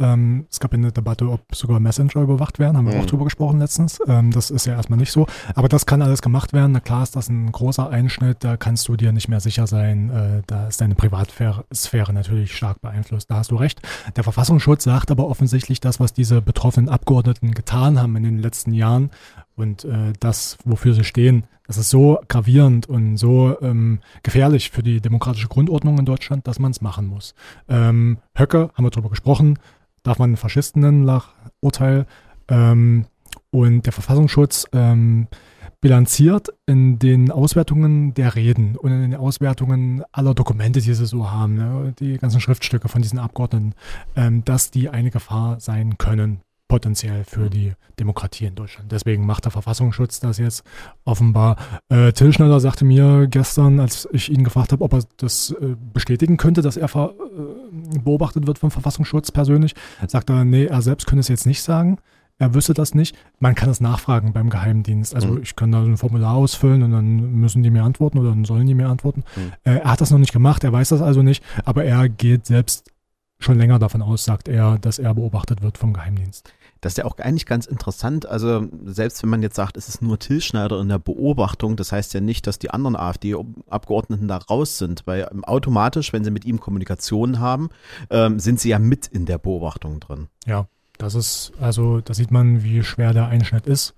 Ähm, 0.00 0.46
es 0.50 0.60
gab 0.60 0.72
eine 0.72 0.92
Debatte, 0.92 1.28
ob 1.28 1.54
sogar 1.54 1.80
Messenger 1.80 2.22
überwacht 2.22 2.58
werden, 2.58 2.76
haben 2.76 2.86
wir 2.86 2.94
mhm. 2.94 3.02
auch 3.02 3.06
drüber 3.06 3.24
gesprochen 3.24 3.58
letztens. 3.58 3.98
Ähm, 4.06 4.30
das 4.30 4.50
ist 4.50 4.66
ja 4.66 4.74
erstmal 4.74 4.98
nicht 4.98 5.12
so, 5.12 5.26
aber 5.54 5.68
das 5.68 5.86
kann 5.86 6.02
alles 6.02 6.22
gemacht 6.22 6.52
werden. 6.52 6.72
Na 6.72 6.80
klar 6.80 7.02
ist 7.02 7.16
das 7.16 7.28
ein 7.28 7.52
großer 7.52 7.90
Einschnitt, 7.90 8.38
da 8.40 8.56
kannst 8.56 8.88
du 8.88 8.96
dir 8.96 9.12
nicht 9.12 9.28
mehr 9.28 9.40
sicher 9.40 9.66
sein, 9.66 10.10
äh, 10.10 10.42
da 10.46 10.68
ist 10.68 10.80
deine 10.80 10.94
Privatsphäre 10.94 12.12
natürlich 12.12 12.56
stark 12.56 12.80
beeinflusst, 12.80 13.30
da 13.30 13.36
hast 13.36 13.50
du 13.50 13.56
recht. 13.56 13.80
Der 14.16 14.24
Verfassungsschutz 14.24 14.84
sagt 14.84 15.10
aber 15.10 15.28
offensichtlich 15.28 15.80
das, 15.80 16.00
was 16.00 16.12
diese 16.12 16.40
betroffenen 16.40 16.88
Abgeordneten 16.88 17.52
getan 17.52 18.00
haben 18.00 18.16
in 18.16 18.22
den 18.22 18.38
letzten 18.38 18.72
Jahren 18.72 19.10
und 19.60 19.84
äh, 19.84 20.12
das, 20.18 20.58
wofür 20.64 20.94
sie 20.94 21.04
stehen, 21.04 21.44
das 21.66 21.76
ist 21.76 21.90
so 21.90 22.18
gravierend 22.26 22.88
und 22.88 23.16
so 23.16 23.56
ähm, 23.60 24.00
gefährlich 24.24 24.70
für 24.70 24.82
die 24.82 25.00
demokratische 25.00 25.46
Grundordnung 25.46 25.98
in 25.98 26.04
Deutschland, 26.04 26.48
dass 26.48 26.58
man 26.58 26.72
es 26.72 26.80
machen 26.80 27.06
muss. 27.06 27.34
Ähm, 27.68 28.18
Höcke, 28.36 28.70
haben 28.74 28.84
wir 28.84 28.90
darüber 28.90 29.10
gesprochen, 29.10 29.56
darf 30.02 30.18
man 30.18 30.36
Faschisten 30.36 30.82
nennen 30.82 31.04
nach 31.04 31.34
Urteil. 31.60 32.06
Ähm, 32.48 33.06
und 33.52 33.86
der 33.86 33.92
Verfassungsschutz 33.92 34.66
ähm, 34.72 35.28
bilanziert 35.80 36.48
in 36.66 36.98
den 36.98 37.30
Auswertungen 37.30 38.14
der 38.14 38.34
Reden 38.34 38.76
und 38.76 38.90
in 38.90 39.02
den 39.02 39.14
Auswertungen 39.14 40.02
aller 40.10 40.34
Dokumente, 40.34 40.80
die 40.80 40.94
sie 40.94 41.06
so 41.06 41.30
haben, 41.30 41.54
ne, 41.54 41.94
die 42.00 42.18
ganzen 42.18 42.40
Schriftstücke 42.40 42.88
von 42.88 43.02
diesen 43.02 43.18
Abgeordneten, 43.18 43.74
ähm, 44.16 44.44
dass 44.44 44.70
die 44.70 44.88
eine 44.88 45.10
Gefahr 45.10 45.60
sein 45.60 45.98
können 45.98 46.40
potenziell 46.70 47.24
für 47.24 47.50
die 47.50 47.72
Demokratie 47.98 48.46
in 48.46 48.54
Deutschland. 48.54 48.92
Deswegen 48.92 49.26
macht 49.26 49.44
der 49.44 49.50
Verfassungsschutz 49.50 50.20
das 50.20 50.38
jetzt 50.38 50.62
offenbar. 51.04 51.56
Äh, 51.88 52.12
Till 52.12 52.32
Schneider 52.32 52.60
sagte 52.60 52.84
mir 52.84 53.26
gestern, 53.26 53.80
als 53.80 54.08
ich 54.12 54.30
ihn 54.30 54.44
gefragt 54.44 54.70
habe, 54.70 54.84
ob 54.84 54.92
er 54.92 55.02
das 55.16 55.50
äh, 55.50 55.74
bestätigen 55.92 56.36
könnte, 56.36 56.62
dass 56.62 56.76
er 56.76 56.86
ver, 56.86 57.12
äh, 57.18 57.98
beobachtet 57.98 58.46
wird 58.46 58.60
vom 58.60 58.70
Verfassungsschutz 58.70 59.32
persönlich, 59.32 59.74
sagt 60.06 60.30
er, 60.30 60.44
nee, 60.44 60.66
er 60.66 60.80
selbst 60.80 61.06
könnte 61.08 61.20
es 61.20 61.28
jetzt 61.28 61.44
nicht 61.44 61.60
sagen. 61.60 61.98
Er 62.38 62.54
wüsste 62.54 62.72
das 62.72 62.94
nicht. 62.94 63.16
Man 63.40 63.56
kann 63.56 63.68
es 63.68 63.80
nachfragen 63.80 64.32
beim 64.32 64.48
Geheimdienst. 64.48 65.14
Also 65.14 65.28
mhm. 65.28 65.42
ich 65.42 65.56
kann 65.56 65.72
da 65.72 65.82
ein 65.82 65.96
Formular 65.96 66.36
ausfüllen 66.36 66.84
und 66.84 66.92
dann 66.92 67.32
müssen 67.32 67.64
die 67.64 67.70
mir 67.70 67.82
antworten 67.82 68.18
oder 68.18 68.30
dann 68.30 68.44
sollen 68.44 68.66
die 68.66 68.74
mir 68.74 68.88
antworten. 68.88 69.24
Mhm. 69.34 69.52
Äh, 69.64 69.78
er 69.80 69.90
hat 69.90 70.00
das 70.00 70.12
noch 70.12 70.18
nicht 70.18 70.32
gemacht, 70.32 70.62
er 70.62 70.72
weiß 70.72 70.90
das 70.90 71.02
also 71.02 71.22
nicht, 71.22 71.42
aber 71.64 71.84
er 71.84 72.08
geht 72.08 72.46
selbst 72.46 72.92
schon 73.40 73.58
länger 73.58 73.78
davon 73.78 74.02
aus, 74.02 74.24
sagt 74.24 74.48
er, 74.48 74.78
dass 74.78 74.98
er 74.98 75.14
beobachtet 75.14 75.62
wird 75.62 75.78
vom 75.78 75.92
Geheimdienst. 75.92 76.52
Das 76.80 76.92
ist 76.92 76.98
ja 76.98 77.04
auch 77.04 77.18
eigentlich 77.18 77.46
ganz 77.46 77.66
interessant. 77.66 78.26
Also 78.26 78.66
selbst 78.84 79.22
wenn 79.22 79.30
man 79.30 79.42
jetzt 79.42 79.56
sagt, 79.56 79.76
es 79.76 79.88
ist 79.88 80.02
nur 80.02 80.18
Till 80.18 80.40
Schneider 80.40 80.80
in 80.80 80.88
der 80.88 80.98
Beobachtung, 80.98 81.76
das 81.76 81.92
heißt 81.92 82.14
ja 82.14 82.20
nicht, 82.20 82.46
dass 82.46 82.58
die 82.58 82.70
anderen 82.70 82.96
AfD-Abgeordneten 82.96 84.28
da 84.28 84.38
raus 84.38 84.78
sind, 84.78 85.06
weil 85.06 85.28
automatisch, 85.42 86.12
wenn 86.12 86.24
sie 86.24 86.30
mit 86.30 86.44
ihm 86.44 86.60
Kommunikation 86.60 87.38
haben, 87.38 87.70
ähm, 88.10 88.38
sind 88.38 88.60
sie 88.60 88.70
ja 88.70 88.78
mit 88.78 89.06
in 89.06 89.26
der 89.26 89.38
Beobachtung 89.38 90.00
drin. 90.00 90.28
Ja, 90.46 90.66
das 90.98 91.14
ist, 91.14 91.52
also 91.60 92.00
da 92.00 92.14
sieht 92.14 92.30
man, 92.30 92.62
wie 92.62 92.82
schwer 92.82 93.12
der 93.12 93.28
Einschnitt 93.28 93.66
ist. 93.66 93.94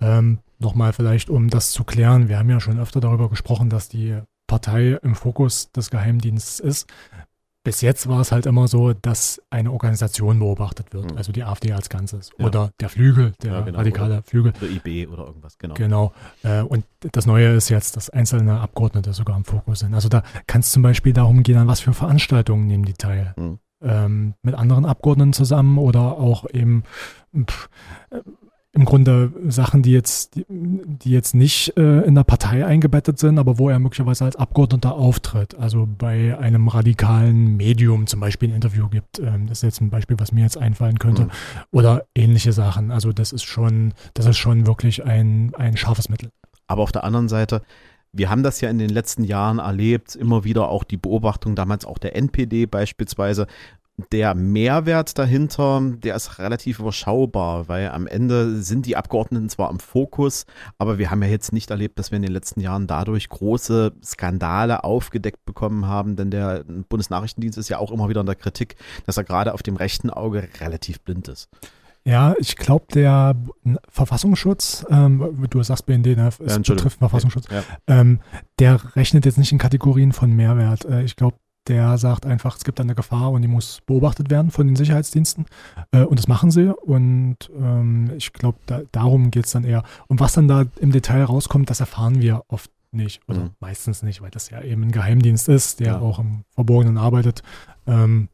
Ähm, 0.00 0.38
Nochmal 0.58 0.94
vielleicht, 0.94 1.28
um 1.28 1.50
das 1.50 1.70
zu 1.70 1.84
klären, 1.84 2.28
wir 2.28 2.38
haben 2.38 2.48
ja 2.48 2.60
schon 2.60 2.80
öfter 2.80 3.00
darüber 3.00 3.28
gesprochen, 3.28 3.68
dass 3.68 3.90
die 3.90 4.18
Partei 4.46 4.98
im 5.02 5.14
Fokus 5.14 5.70
des 5.72 5.90
Geheimdienstes 5.90 6.60
ist 6.60 6.88
bis 7.66 7.80
jetzt 7.80 8.08
war 8.08 8.20
es 8.20 8.30
halt 8.30 8.46
immer 8.46 8.68
so, 8.68 8.92
dass 8.92 9.42
eine 9.50 9.72
Organisation 9.72 10.38
beobachtet 10.38 10.94
wird, 10.94 11.10
mhm. 11.10 11.16
also 11.16 11.32
die 11.32 11.42
AfD 11.42 11.72
als 11.72 11.88
Ganzes 11.88 12.30
ja. 12.38 12.46
oder 12.46 12.70
der 12.78 12.88
Flügel, 12.88 13.32
der 13.42 13.54
ja, 13.54 13.60
genau. 13.62 13.78
radikale 13.78 14.14
oder, 14.14 14.22
Flügel. 14.22 14.52
Oder 14.56 14.70
IB 14.70 15.08
oder 15.08 15.26
irgendwas, 15.26 15.58
genau. 15.58 15.74
Genau. 15.74 16.12
Äh, 16.44 16.62
und 16.62 16.84
das 17.00 17.26
Neue 17.26 17.56
ist 17.56 17.68
jetzt, 17.68 17.96
dass 17.96 18.08
einzelne 18.08 18.60
Abgeordnete 18.60 19.12
sogar 19.12 19.36
im 19.36 19.44
Fokus 19.44 19.80
sind. 19.80 19.94
Also 19.94 20.08
da 20.08 20.22
kann 20.46 20.60
es 20.60 20.70
zum 20.70 20.84
Beispiel 20.84 21.12
darum 21.12 21.42
gehen, 21.42 21.56
an 21.56 21.66
was 21.66 21.80
für 21.80 21.92
Veranstaltungen 21.92 22.68
nehmen 22.68 22.84
die 22.84 22.94
teil. 22.94 23.34
Mhm. 23.36 23.58
Ähm, 23.82 24.34
mit 24.42 24.54
anderen 24.54 24.84
Abgeordneten 24.84 25.32
zusammen 25.32 25.78
oder 25.78 26.18
auch 26.18 26.48
eben 26.48 26.84
pff, 27.36 27.68
im 28.76 28.84
Grunde 28.84 29.32
Sachen, 29.48 29.82
die 29.82 29.90
jetzt, 29.90 30.36
die, 30.36 30.44
die 30.48 31.10
jetzt 31.10 31.34
nicht 31.34 31.76
äh, 31.78 32.02
in 32.02 32.14
der 32.14 32.24
Partei 32.24 32.66
eingebettet 32.66 33.18
sind, 33.18 33.38
aber 33.38 33.58
wo 33.58 33.70
er 33.70 33.78
möglicherweise 33.78 34.26
als 34.26 34.36
Abgeordneter 34.36 34.94
auftritt. 34.94 35.54
Also 35.58 35.88
bei 35.98 36.38
einem 36.38 36.68
radikalen 36.68 37.56
Medium 37.56 38.06
zum 38.06 38.20
Beispiel 38.20 38.50
ein 38.50 38.54
Interview 38.54 38.88
gibt. 38.88 39.18
Ähm, 39.18 39.46
das 39.46 39.58
ist 39.58 39.62
jetzt 39.62 39.80
ein 39.80 39.88
Beispiel, 39.88 40.18
was 40.20 40.30
mir 40.30 40.42
jetzt 40.42 40.58
einfallen 40.58 40.98
könnte. 40.98 41.24
Mhm. 41.24 41.30
Oder 41.70 42.04
ähnliche 42.14 42.52
Sachen. 42.52 42.90
Also 42.90 43.12
das 43.12 43.32
ist 43.32 43.44
schon, 43.44 43.94
das 44.12 44.26
ist 44.26 44.36
schon 44.36 44.66
wirklich 44.66 45.04
ein, 45.04 45.54
ein 45.54 45.78
scharfes 45.78 46.10
Mittel. 46.10 46.28
Aber 46.66 46.82
auf 46.82 46.92
der 46.92 47.04
anderen 47.04 47.28
Seite, 47.28 47.62
wir 48.12 48.28
haben 48.28 48.42
das 48.42 48.60
ja 48.60 48.68
in 48.68 48.78
den 48.78 48.90
letzten 48.90 49.24
Jahren 49.24 49.58
erlebt, 49.58 50.14
immer 50.14 50.44
wieder 50.44 50.68
auch 50.68 50.84
die 50.84 50.98
Beobachtung, 50.98 51.54
damals 51.54 51.86
auch 51.86 51.96
der 51.96 52.14
NPD 52.14 52.66
beispielsweise, 52.66 53.46
der 54.12 54.34
Mehrwert 54.34 55.18
dahinter, 55.18 55.80
der 55.80 56.16
ist 56.16 56.38
relativ 56.38 56.80
überschaubar, 56.80 57.68
weil 57.68 57.88
am 57.90 58.06
Ende 58.06 58.60
sind 58.60 58.84
die 58.84 58.96
Abgeordneten 58.96 59.48
zwar 59.48 59.70
im 59.70 59.78
Fokus, 59.78 60.44
aber 60.78 60.98
wir 60.98 61.10
haben 61.10 61.22
ja 61.22 61.28
jetzt 61.28 61.52
nicht 61.52 61.70
erlebt, 61.70 61.98
dass 61.98 62.10
wir 62.10 62.16
in 62.16 62.22
den 62.22 62.32
letzten 62.32 62.60
Jahren 62.60 62.86
dadurch 62.86 63.28
große 63.28 63.92
Skandale 64.04 64.84
aufgedeckt 64.84 65.44
bekommen 65.46 65.86
haben, 65.86 66.16
denn 66.16 66.30
der 66.30 66.64
Bundesnachrichtendienst 66.88 67.58
ist 67.58 67.70
ja 67.70 67.78
auch 67.78 67.90
immer 67.90 68.08
wieder 68.08 68.20
in 68.20 68.26
der 68.26 68.34
Kritik, 68.34 68.76
dass 69.06 69.16
er 69.16 69.24
gerade 69.24 69.54
auf 69.54 69.62
dem 69.62 69.76
rechten 69.76 70.10
Auge 70.10 70.46
relativ 70.60 71.00
blind 71.00 71.28
ist. 71.28 71.48
Ja, 72.04 72.34
ich 72.38 72.54
glaube, 72.54 72.84
der 72.94 73.34
Verfassungsschutz, 73.88 74.86
ähm, 74.90 75.48
du 75.50 75.60
sagst 75.64 75.86
BND, 75.86 76.16
ne, 76.16 76.28
es 76.28 76.38
ja, 76.38 76.58
betrifft 76.58 76.98
Verfassungsschutz, 76.98 77.46
ja. 77.50 77.64
ähm, 77.88 78.20
der 78.60 78.94
rechnet 78.94 79.26
jetzt 79.26 79.38
nicht 79.38 79.50
in 79.50 79.58
Kategorien 79.58 80.12
von 80.12 80.30
Mehrwert. 80.30 80.84
Äh, 80.84 81.02
ich 81.02 81.16
glaube, 81.16 81.36
der 81.68 81.98
sagt 81.98 82.26
einfach, 82.26 82.56
es 82.56 82.64
gibt 82.64 82.80
eine 82.80 82.94
Gefahr 82.94 83.30
und 83.30 83.42
die 83.42 83.48
muss 83.48 83.80
beobachtet 83.86 84.30
werden 84.30 84.50
von 84.50 84.66
den 84.66 84.76
Sicherheitsdiensten. 84.76 85.46
Äh, 85.92 86.04
und 86.04 86.18
das 86.18 86.28
machen 86.28 86.50
sie. 86.50 86.74
Und 86.74 87.36
ähm, 87.58 88.10
ich 88.16 88.32
glaube, 88.32 88.58
da, 88.66 88.82
darum 88.92 89.30
geht 89.30 89.46
es 89.46 89.52
dann 89.52 89.64
eher. 89.64 89.82
Und 90.08 90.20
was 90.20 90.34
dann 90.34 90.48
da 90.48 90.64
im 90.80 90.92
Detail 90.92 91.24
rauskommt, 91.24 91.70
das 91.70 91.80
erfahren 91.80 92.20
wir 92.20 92.42
oft 92.48 92.70
nicht 92.92 93.20
oder 93.28 93.44
mhm. 93.44 93.50
meistens 93.60 94.02
nicht, 94.02 94.22
weil 94.22 94.30
das 94.30 94.50
ja 94.50 94.62
eben 94.62 94.84
ein 94.84 94.92
Geheimdienst 94.92 95.48
ist, 95.48 95.80
der 95.80 95.86
ja. 95.86 95.98
auch 96.00 96.18
im 96.18 96.44
Verborgenen 96.54 96.98
arbeitet. 96.98 97.42
Ähm, 97.86 98.28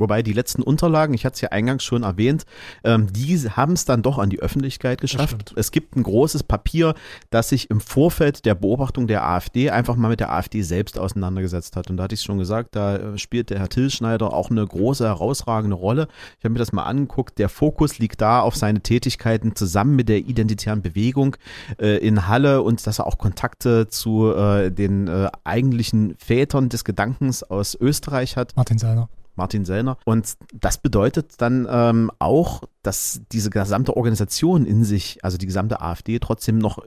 Wobei 0.00 0.22
die 0.22 0.32
letzten 0.32 0.62
Unterlagen, 0.62 1.14
ich 1.14 1.24
hatte 1.24 1.34
es 1.34 1.40
ja 1.42 1.50
eingangs 1.50 1.84
schon 1.84 2.02
erwähnt, 2.02 2.44
ähm, 2.84 3.12
die 3.12 3.38
haben 3.38 3.74
es 3.74 3.84
dann 3.84 4.02
doch 4.02 4.18
an 4.18 4.30
die 4.30 4.40
Öffentlichkeit 4.40 5.00
geschafft. 5.00 5.52
Es 5.56 5.70
gibt 5.70 5.94
ein 5.94 6.02
großes 6.02 6.42
Papier, 6.42 6.94
das 7.28 7.50
sich 7.50 7.70
im 7.70 7.80
Vorfeld 7.80 8.44
der 8.46 8.54
Beobachtung 8.54 9.06
der 9.06 9.24
AfD 9.24 9.70
einfach 9.70 9.96
mal 9.96 10.08
mit 10.08 10.20
der 10.20 10.32
AfD 10.32 10.62
selbst 10.62 10.98
auseinandergesetzt 10.98 11.76
hat. 11.76 11.90
Und 11.90 11.98
da 11.98 12.04
hatte 12.04 12.14
ich 12.14 12.20
es 12.20 12.24
schon 12.24 12.38
gesagt, 12.38 12.74
da 12.74 12.96
äh, 12.96 13.18
spielt 13.18 13.50
der 13.50 13.58
Herr 13.58 13.68
Tilschneider 13.68 14.32
auch 14.32 14.50
eine 14.50 14.66
große, 14.66 15.04
herausragende 15.04 15.76
Rolle. 15.76 16.08
Ich 16.38 16.44
habe 16.44 16.54
mir 16.54 16.58
das 16.58 16.72
mal 16.72 16.84
angeguckt. 16.84 17.38
Der 17.38 17.48
Fokus 17.48 17.98
liegt 17.98 18.20
da 18.20 18.40
auf 18.40 18.56
seine 18.56 18.80
Tätigkeiten 18.80 19.54
zusammen 19.54 19.96
mit 19.96 20.08
der 20.08 20.18
identitären 20.18 20.82
Bewegung 20.82 21.36
äh, 21.78 21.98
in 21.98 22.26
Halle 22.26 22.62
und 22.62 22.86
dass 22.86 22.98
er 22.98 23.06
auch 23.06 23.18
Kontakte 23.18 23.88
zu 23.88 24.32
äh, 24.32 24.70
den 24.70 25.08
äh, 25.08 25.28
eigentlichen 25.44 26.14
Vätern 26.16 26.68
des 26.68 26.84
Gedankens 26.84 27.42
aus 27.42 27.76
Österreich 27.78 28.36
hat. 28.36 28.56
Martin 28.56 28.78
Seiner. 28.78 29.08
Martin 29.40 29.64
Sellner. 29.64 29.96
Und 30.04 30.36
das 30.52 30.76
bedeutet 30.76 31.40
dann 31.40 31.66
ähm, 31.70 32.10
auch, 32.18 32.62
dass 32.82 33.22
diese 33.32 33.48
gesamte 33.48 33.96
Organisation 33.96 34.66
in 34.66 34.84
sich, 34.84 35.18
also 35.24 35.38
die 35.38 35.46
gesamte 35.46 35.80
AfD, 35.80 36.18
trotzdem 36.18 36.58
noch 36.58 36.84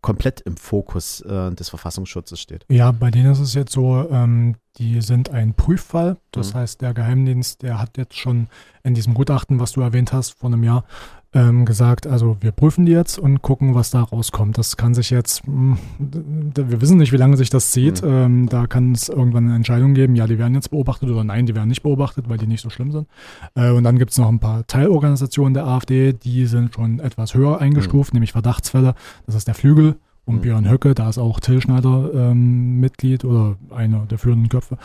komplett 0.00 0.40
im 0.40 0.56
Fokus 0.56 1.20
äh, 1.20 1.52
des 1.52 1.68
Verfassungsschutzes 1.68 2.40
steht. 2.40 2.64
Ja, 2.70 2.90
bei 2.90 3.10
denen 3.10 3.32
ist 3.32 3.38
es 3.38 3.52
jetzt 3.52 3.72
so, 3.72 4.08
ähm, 4.10 4.56
die 4.78 5.02
sind 5.02 5.28
ein 5.28 5.52
Prüffall. 5.52 6.16
Das 6.30 6.54
mhm. 6.54 6.58
heißt, 6.58 6.80
der 6.80 6.94
Geheimdienst, 6.94 7.60
der 7.60 7.78
hat 7.78 7.98
jetzt 7.98 8.16
schon 8.16 8.48
in 8.82 8.94
diesem 8.94 9.12
Gutachten, 9.12 9.60
was 9.60 9.72
du 9.72 9.82
erwähnt 9.82 10.14
hast, 10.14 10.30
vor 10.30 10.48
einem 10.48 10.64
Jahr, 10.64 10.84
ähm, 11.32 11.64
gesagt, 11.64 12.06
also 12.08 12.36
wir 12.40 12.50
prüfen 12.50 12.86
die 12.86 12.92
jetzt 12.92 13.18
und 13.18 13.40
gucken, 13.40 13.74
was 13.74 13.90
da 13.90 14.02
rauskommt. 14.02 14.58
Das 14.58 14.76
kann 14.76 14.94
sich 14.94 15.10
jetzt, 15.10 15.46
mh, 15.46 15.78
hm, 15.98 16.52
wir 16.56 16.80
wissen 16.80 16.98
nicht, 16.98 17.12
wie 17.12 17.16
lange 17.16 17.36
sich 17.36 17.50
das 17.50 17.70
zieht. 17.70 18.02
Mhm. 18.02 18.08
Ähm, 18.10 18.48
da 18.48 18.66
kann 18.66 18.92
es 18.92 19.08
irgendwann 19.08 19.46
eine 19.46 19.54
Entscheidung 19.54 19.94
geben, 19.94 20.16
ja, 20.16 20.26
die 20.26 20.38
werden 20.38 20.54
jetzt 20.54 20.70
beobachtet 20.70 21.08
oder 21.08 21.22
nein, 21.22 21.46
die 21.46 21.54
werden 21.54 21.68
nicht 21.68 21.82
beobachtet, 21.82 22.28
weil 22.28 22.38
die 22.38 22.48
nicht 22.48 22.62
so 22.62 22.70
schlimm 22.70 22.90
sind. 22.90 23.06
Äh, 23.54 23.70
und 23.70 23.84
dann 23.84 23.98
gibt 23.98 24.10
es 24.10 24.18
noch 24.18 24.28
ein 24.28 24.40
paar 24.40 24.66
Teilorganisationen 24.66 25.54
der 25.54 25.66
AfD, 25.66 26.12
die 26.12 26.46
sind 26.46 26.74
schon 26.74 26.98
etwas 26.98 27.34
höher 27.34 27.60
eingestuft, 27.60 28.12
mhm. 28.12 28.16
nämlich 28.16 28.32
Verdachtsfälle. 28.32 28.94
Das 29.26 29.36
ist 29.36 29.46
der 29.46 29.54
Flügel 29.54 29.96
und 30.30 30.36
mhm. 30.36 30.42
Björn 30.42 30.70
Höcke, 30.70 30.94
da 30.94 31.08
ist 31.08 31.18
auch 31.18 31.40
Till 31.40 31.60
Schneider 31.60 32.10
ähm, 32.14 32.80
Mitglied 32.80 33.24
oder 33.24 33.56
einer 33.70 34.06
der 34.06 34.18
führenden 34.18 34.48
Köpfe. 34.48 34.78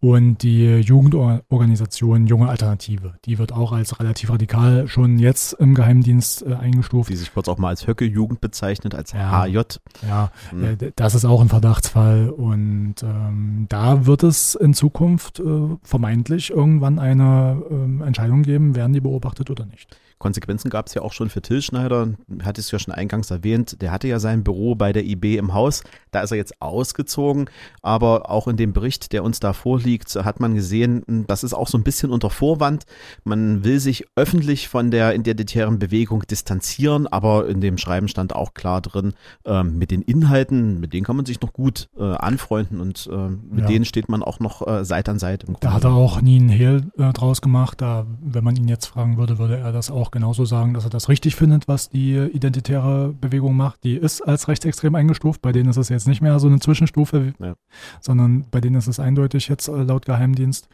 Und 0.00 0.44
die 0.44 0.76
Jugendorganisation 0.76 2.28
Junge 2.28 2.48
Alternative, 2.48 3.14
die 3.24 3.38
wird 3.38 3.52
auch 3.52 3.72
als 3.72 3.98
relativ 3.98 4.30
radikal 4.30 4.86
schon 4.86 5.18
jetzt 5.18 5.54
im 5.54 5.74
Geheimdienst 5.74 6.46
äh, 6.46 6.54
eingestuft. 6.54 7.10
Die 7.10 7.16
sich 7.16 7.34
kurz 7.34 7.48
auch 7.48 7.58
mal 7.58 7.70
als 7.70 7.88
Höcke-Jugend 7.88 8.40
bezeichnet, 8.40 8.94
als 8.94 9.10
ja, 9.12 9.42
HJ. 9.42 9.58
Ja, 10.06 10.30
mhm. 10.52 10.64
äh, 10.64 10.92
das 10.94 11.16
ist 11.16 11.24
auch 11.24 11.40
ein 11.40 11.48
Verdachtsfall. 11.48 12.30
Und 12.30 12.96
ähm, 13.02 13.66
da 13.68 14.06
wird 14.06 14.22
es 14.22 14.54
in 14.54 14.72
Zukunft 14.72 15.40
äh, 15.40 15.76
vermeintlich 15.82 16.50
irgendwann 16.50 17.00
eine 17.00 17.60
äh, 17.68 18.04
Entscheidung 18.06 18.42
geben, 18.42 18.76
werden 18.76 18.92
die 18.92 19.00
beobachtet 19.00 19.50
oder 19.50 19.66
nicht. 19.66 19.96
Konsequenzen 20.18 20.70
gab 20.70 20.86
es 20.86 20.94
ja 20.94 21.02
auch 21.02 21.12
schon 21.12 21.30
für 21.30 21.42
Till 21.42 21.62
Schneider, 21.62 22.08
hatte 22.42 22.60
es 22.60 22.70
ja 22.70 22.78
schon 22.78 22.94
eingangs 22.94 23.30
erwähnt, 23.30 23.80
der 23.80 23.92
hatte 23.92 24.08
ja 24.08 24.18
sein 24.18 24.42
Büro 24.42 24.74
bei 24.74 24.92
der 24.92 25.04
IB 25.04 25.36
im 25.36 25.54
Haus, 25.54 25.84
da 26.10 26.20
ist 26.20 26.32
er 26.32 26.36
jetzt 26.36 26.60
ausgezogen, 26.60 27.48
aber 27.82 28.30
auch 28.30 28.48
in 28.48 28.56
dem 28.56 28.72
Bericht, 28.72 29.12
der 29.12 29.22
uns 29.22 29.40
da 29.40 29.52
vorliegt, 29.52 30.14
hat 30.16 30.40
man 30.40 30.54
gesehen, 30.54 31.04
das 31.26 31.44
ist 31.44 31.54
auch 31.54 31.68
so 31.68 31.78
ein 31.78 31.84
bisschen 31.84 32.10
unter 32.10 32.30
Vorwand, 32.30 32.84
man 33.24 33.64
will 33.64 33.78
sich 33.78 34.06
öffentlich 34.16 34.68
von 34.68 34.90
der 34.90 35.14
identitären 35.14 35.78
Bewegung 35.78 36.26
distanzieren, 36.26 37.06
aber 37.06 37.48
in 37.48 37.60
dem 37.60 37.78
Schreiben 37.78 38.08
stand 38.08 38.34
auch 38.34 38.54
klar 38.54 38.80
drin, 38.80 39.14
äh, 39.44 39.62
mit 39.62 39.90
den 39.90 40.02
Inhalten, 40.02 40.80
mit 40.80 40.92
denen 40.92 41.04
kann 41.04 41.16
man 41.16 41.26
sich 41.26 41.40
noch 41.40 41.52
gut 41.52 41.88
äh, 41.98 42.02
anfreunden 42.02 42.80
und 42.80 43.08
äh, 43.12 43.28
mit 43.28 43.60
ja. 43.60 43.66
denen 43.66 43.84
steht 43.84 44.08
man 44.08 44.22
auch 44.22 44.40
noch 44.40 44.66
äh, 44.66 44.84
Seite 44.84 45.10
an 45.12 45.18
Seite. 45.18 45.46
da 45.60 45.72
hat 45.72 45.84
er 45.84 45.92
auch 45.92 46.20
nie 46.20 46.38
einen 46.38 46.48
Hehl 46.48 46.90
äh, 46.98 47.12
draus 47.12 47.40
gemacht, 47.40 47.80
da, 47.80 48.06
wenn 48.20 48.44
man 48.44 48.56
ihn 48.56 48.68
jetzt 48.68 48.86
fragen 48.86 49.16
würde, 49.16 49.38
würde 49.38 49.56
er 49.58 49.72
das 49.72 49.90
auch 49.90 50.07
auch 50.08 50.10
genauso 50.10 50.44
sagen, 50.46 50.72
dass 50.72 50.84
er 50.84 50.90
das 50.90 51.08
richtig 51.08 51.36
findet, 51.36 51.68
was 51.68 51.90
die 51.90 52.16
identitäre 52.16 53.14
Bewegung 53.20 53.56
macht. 53.56 53.84
Die 53.84 53.96
ist 53.96 54.22
als 54.22 54.48
rechtsextrem 54.48 54.94
eingestuft. 54.94 55.42
Bei 55.42 55.52
denen 55.52 55.68
ist 55.68 55.76
es 55.76 55.90
jetzt 55.90 56.08
nicht 56.08 56.22
mehr 56.22 56.38
so 56.40 56.48
eine 56.48 56.60
Zwischenstufe, 56.60 57.34
ja. 57.38 57.54
sondern 58.00 58.46
bei 58.50 58.60
denen 58.60 58.76
ist 58.76 58.86
es 58.86 58.98
eindeutig 58.98 59.48
jetzt 59.48 59.68
äh, 59.68 59.82
laut 59.82 60.06
Geheimdienst. 60.06 60.68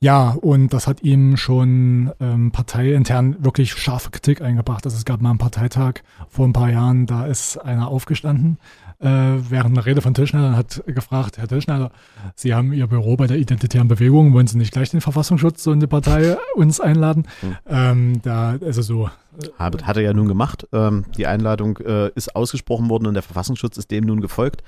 Ja, 0.00 0.36
und 0.40 0.74
das 0.74 0.86
hat 0.86 1.02
ihm 1.02 1.38
schon 1.38 2.12
ähm, 2.20 2.50
parteiintern 2.50 3.42
wirklich 3.42 3.72
scharfe 3.72 4.10
Kritik 4.10 4.42
eingebracht. 4.42 4.84
Also 4.84 4.98
es 4.98 5.06
gab 5.06 5.22
mal 5.22 5.30
einen 5.30 5.38
Parteitag 5.38 6.02
vor 6.28 6.46
ein 6.46 6.52
paar 6.52 6.70
Jahren, 6.70 7.06
da 7.06 7.24
ist 7.24 7.56
einer 7.56 7.88
aufgestanden 7.88 8.58
während 9.04 9.76
einer 9.76 9.86
Rede 9.86 10.00
von 10.00 10.14
und 10.14 10.56
hat 10.56 10.82
gefragt, 10.86 11.38
Herr 11.38 11.48
Tischneider, 11.48 11.90
Sie 12.34 12.54
haben 12.54 12.72
Ihr 12.72 12.86
Büro 12.86 13.16
bei 13.16 13.26
der 13.26 13.36
Identitären 13.36 13.88
Bewegung, 13.88 14.32
wollen 14.32 14.46
Sie 14.46 14.56
nicht 14.56 14.72
gleich 14.72 14.90
den 14.90 15.00
Verfassungsschutz 15.00 15.66
und 15.66 15.80
die 15.80 15.86
Partei 15.86 16.36
uns 16.54 16.80
einladen? 16.80 17.26
Mhm. 17.42 17.56
Ähm, 17.66 18.22
da, 18.22 18.56
also 18.60 18.82
so. 18.82 19.10
Äh, 19.38 19.48
hat, 19.58 19.86
hat 19.86 19.96
er 19.96 20.02
ja 20.02 20.12
nun 20.12 20.28
gemacht. 20.28 20.66
Ähm, 20.72 21.04
die 21.16 21.26
Einladung 21.26 21.78
äh, 21.78 22.10
ist 22.14 22.34
ausgesprochen 22.36 22.88
worden 22.88 23.06
und 23.06 23.14
der 23.14 23.22
Verfassungsschutz 23.22 23.76
ist 23.76 23.90
dem 23.90 24.04
nun 24.04 24.20
gefolgt. 24.20 24.62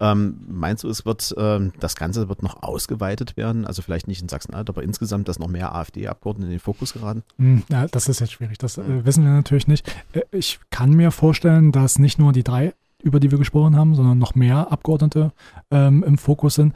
Ähm, 0.00 0.40
meinst 0.48 0.84
du, 0.84 0.88
es 0.88 1.04
wird, 1.04 1.34
ähm, 1.36 1.72
das 1.80 1.96
Ganze 1.96 2.28
wird 2.28 2.42
noch 2.42 2.62
ausgeweitet 2.62 3.36
werden? 3.36 3.66
Also 3.66 3.82
vielleicht 3.82 4.08
nicht 4.08 4.22
in 4.22 4.28
Sachsen-Anhalt, 4.28 4.68
aber 4.68 4.82
insgesamt, 4.82 5.28
dass 5.28 5.38
noch 5.38 5.48
mehr 5.48 5.74
AfD-Abgeordnete 5.74 6.46
in 6.46 6.52
den 6.52 6.60
Fokus 6.60 6.92
geraten? 6.92 7.22
Hm, 7.38 7.62
ja, 7.70 7.86
das 7.88 8.08
ist 8.08 8.20
jetzt 8.20 8.32
schwierig. 8.32 8.58
Das 8.58 8.78
äh, 8.78 9.04
wissen 9.04 9.24
wir 9.24 9.32
natürlich 9.32 9.68
nicht. 9.68 9.88
Äh, 10.12 10.22
ich 10.30 10.60
kann 10.70 10.90
mir 10.90 11.10
vorstellen, 11.10 11.72
dass 11.72 11.98
nicht 11.98 12.18
nur 12.18 12.32
die 12.32 12.44
drei 12.44 12.74
über 13.02 13.20
die 13.20 13.30
wir 13.30 13.38
gesprochen 13.38 13.76
haben, 13.76 13.94
sondern 13.94 14.18
noch 14.18 14.34
mehr 14.34 14.70
Abgeordnete 14.72 15.32
ähm, 15.70 16.02
im 16.02 16.18
Fokus 16.18 16.54
sind. 16.54 16.74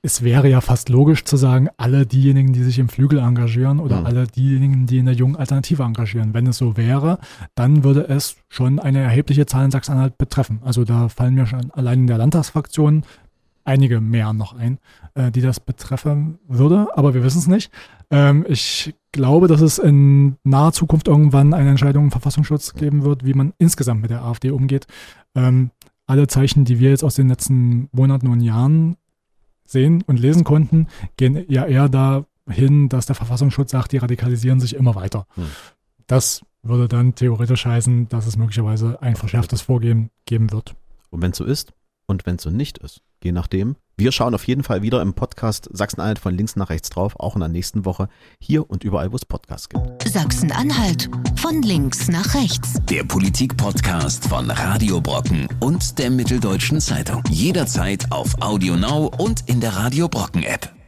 es 0.00 0.22
wäre 0.22 0.48
ja 0.48 0.60
fast 0.60 0.88
logisch 0.88 1.24
zu 1.24 1.36
sagen, 1.36 1.68
alle 1.76 2.06
diejenigen, 2.06 2.52
die 2.52 2.62
sich 2.62 2.78
im 2.78 2.88
Flügel 2.88 3.18
engagieren 3.18 3.80
oder 3.80 4.00
mhm. 4.00 4.06
alle 4.06 4.26
diejenigen, 4.26 4.86
die 4.86 4.98
in 4.98 5.06
der 5.06 5.14
jungen 5.14 5.36
Alternative 5.36 5.82
engagieren. 5.82 6.34
Wenn 6.34 6.46
es 6.46 6.58
so 6.58 6.76
wäre, 6.76 7.18
dann 7.54 7.84
würde 7.84 8.08
es 8.08 8.36
schon 8.48 8.78
eine 8.78 9.00
erhebliche 9.00 9.46
Zahl 9.46 9.64
in 9.64 9.70
Sachsen-Anhalt 9.70 10.18
betreffen. 10.18 10.60
Also 10.64 10.84
da 10.84 11.08
fallen 11.08 11.34
mir 11.34 11.46
schon 11.46 11.70
allein 11.72 12.00
in 12.00 12.06
der 12.06 12.18
Landtagsfraktion 12.18 13.04
einige 13.64 14.00
mehr 14.00 14.32
noch 14.32 14.54
ein, 14.54 14.78
äh, 15.14 15.30
die 15.30 15.40
das 15.40 15.60
betreffen 15.60 16.38
würde, 16.48 16.88
aber 16.94 17.14
wir 17.14 17.22
wissen 17.22 17.38
es 17.38 17.46
nicht. 17.46 17.70
Ähm, 18.12 18.44
ich 18.46 18.94
glaube, 19.10 19.48
dass 19.48 19.62
es 19.62 19.78
in 19.78 20.36
naher 20.44 20.72
Zukunft 20.72 21.08
irgendwann 21.08 21.54
eine 21.54 21.70
Entscheidung 21.70 22.04
im 22.04 22.10
Verfassungsschutz 22.10 22.74
geben 22.74 23.04
wird, 23.04 23.24
wie 23.24 23.34
man 23.34 23.54
insgesamt 23.58 24.02
mit 24.02 24.10
der 24.10 24.22
AfD 24.22 24.50
umgeht. 24.50 24.86
Ähm, 25.34 25.70
alle 26.06 26.26
Zeichen, 26.26 26.64
die 26.64 26.78
wir 26.78 26.90
jetzt 26.90 27.04
aus 27.04 27.14
den 27.14 27.28
letzten 27.28 27.88
Monaten 27.92 28.28
und 28.28 28.40
Jahren 28.40 28.96
sehen 29.64 30.04
und 30.06 30.20
lesen 30.20 30.44
konnten, 30.44 30.88
gehen 31.16 31.44
ja 31.48 31.64
eher 31.64 31.88
dahin, 31.88 32.90
dass 32.90 33.06
der 33.06 33.16
Verfassungsschutz 33.16 33.70
sagt, 33.70 33.92
die 33.92 33.98
radikalisieren 33.98 34.60
sich 34.60 34.76
immer 34.76 34.94
weiter. 34.94 35.26
Hm. 35.34 35.46
Das 36.06 36.42
würde 36.62 36.88
dann 36.88 37.14
theoretisch 37.14 37.64
heißen, 37.64 38.10
dass 38.10 38.26
es 38.26 38.36
möglicherweise 38.36 39.00
ein 39.00 39.16
verschärftes 39.16 39.62
Vorgehen 39.62 40.10
geben 40.26 40.52
wird. 40.52 40.74
Und 41.10 41.22
wenn 41.22 41.30
es 41.30 41.38
so 41.38 41.44
ist 41.44 41.72
und 42.06 42.26
wenn 42.26 42.36
es 42.36 42.42
so 42.42 42.50
nicht 42.50 42.78
ist, 42.78 43.00
je 43.24 43.32
nachdem. 43.32 43.76
Wir 43.96 44.10
schauen 44.10 44.34
auf 44.34 44.46
jeden 44.46 44.62
Fall 44.62 44.82
wieder 44.82 45.02
im 45.02 45.14
Podcast 45.14 45.68
Sachsen-Anhalt 45.72 46.18
von 46.18 46.34
links 46.34 46.56
nach 46.56 46.70
rechts 46.70 46.90
drauf, 46.90 47.14
auch 47.18 47.34
in 47.34 47.40
der 47.40 47.48
nächsten 47.48 47.84
Woche, 47.84 48.08
hier 48.40 48.68
und 48.68 48.84
überall, 48.84 49.12
wo 49.12 49.16
es 49.16 49.24
Podcasts 49.24 49.68
gibt. 49.68 50.08
Sachsen-Anhalt 50.08 51.08
von 51.36 51.62
links 51.62 52.08
nach 52.08 52.34
rechts. 52.34 52.80
Der 52.90 53.04
Politik-Podcast 53.04 54.26
von 54.26 54.50
Radio 54.50 55.00
Brocken 55.00 55.46
und 55.60 55.98
der 55.98 56.10
Mitteldeutschen 56.10 56.80
Zeitung. 56.80 57.22
Jederzeit 57.30 58.10
auf 58.10 58.34
Audio 58.40 58.76
Now 58.76 59.12
und 59.18 59.48
in 59.48 59.60
der 59.60 59.76
Radio 59.76 60.08
Brocken 60.08 60.42
App. 60.42 60.81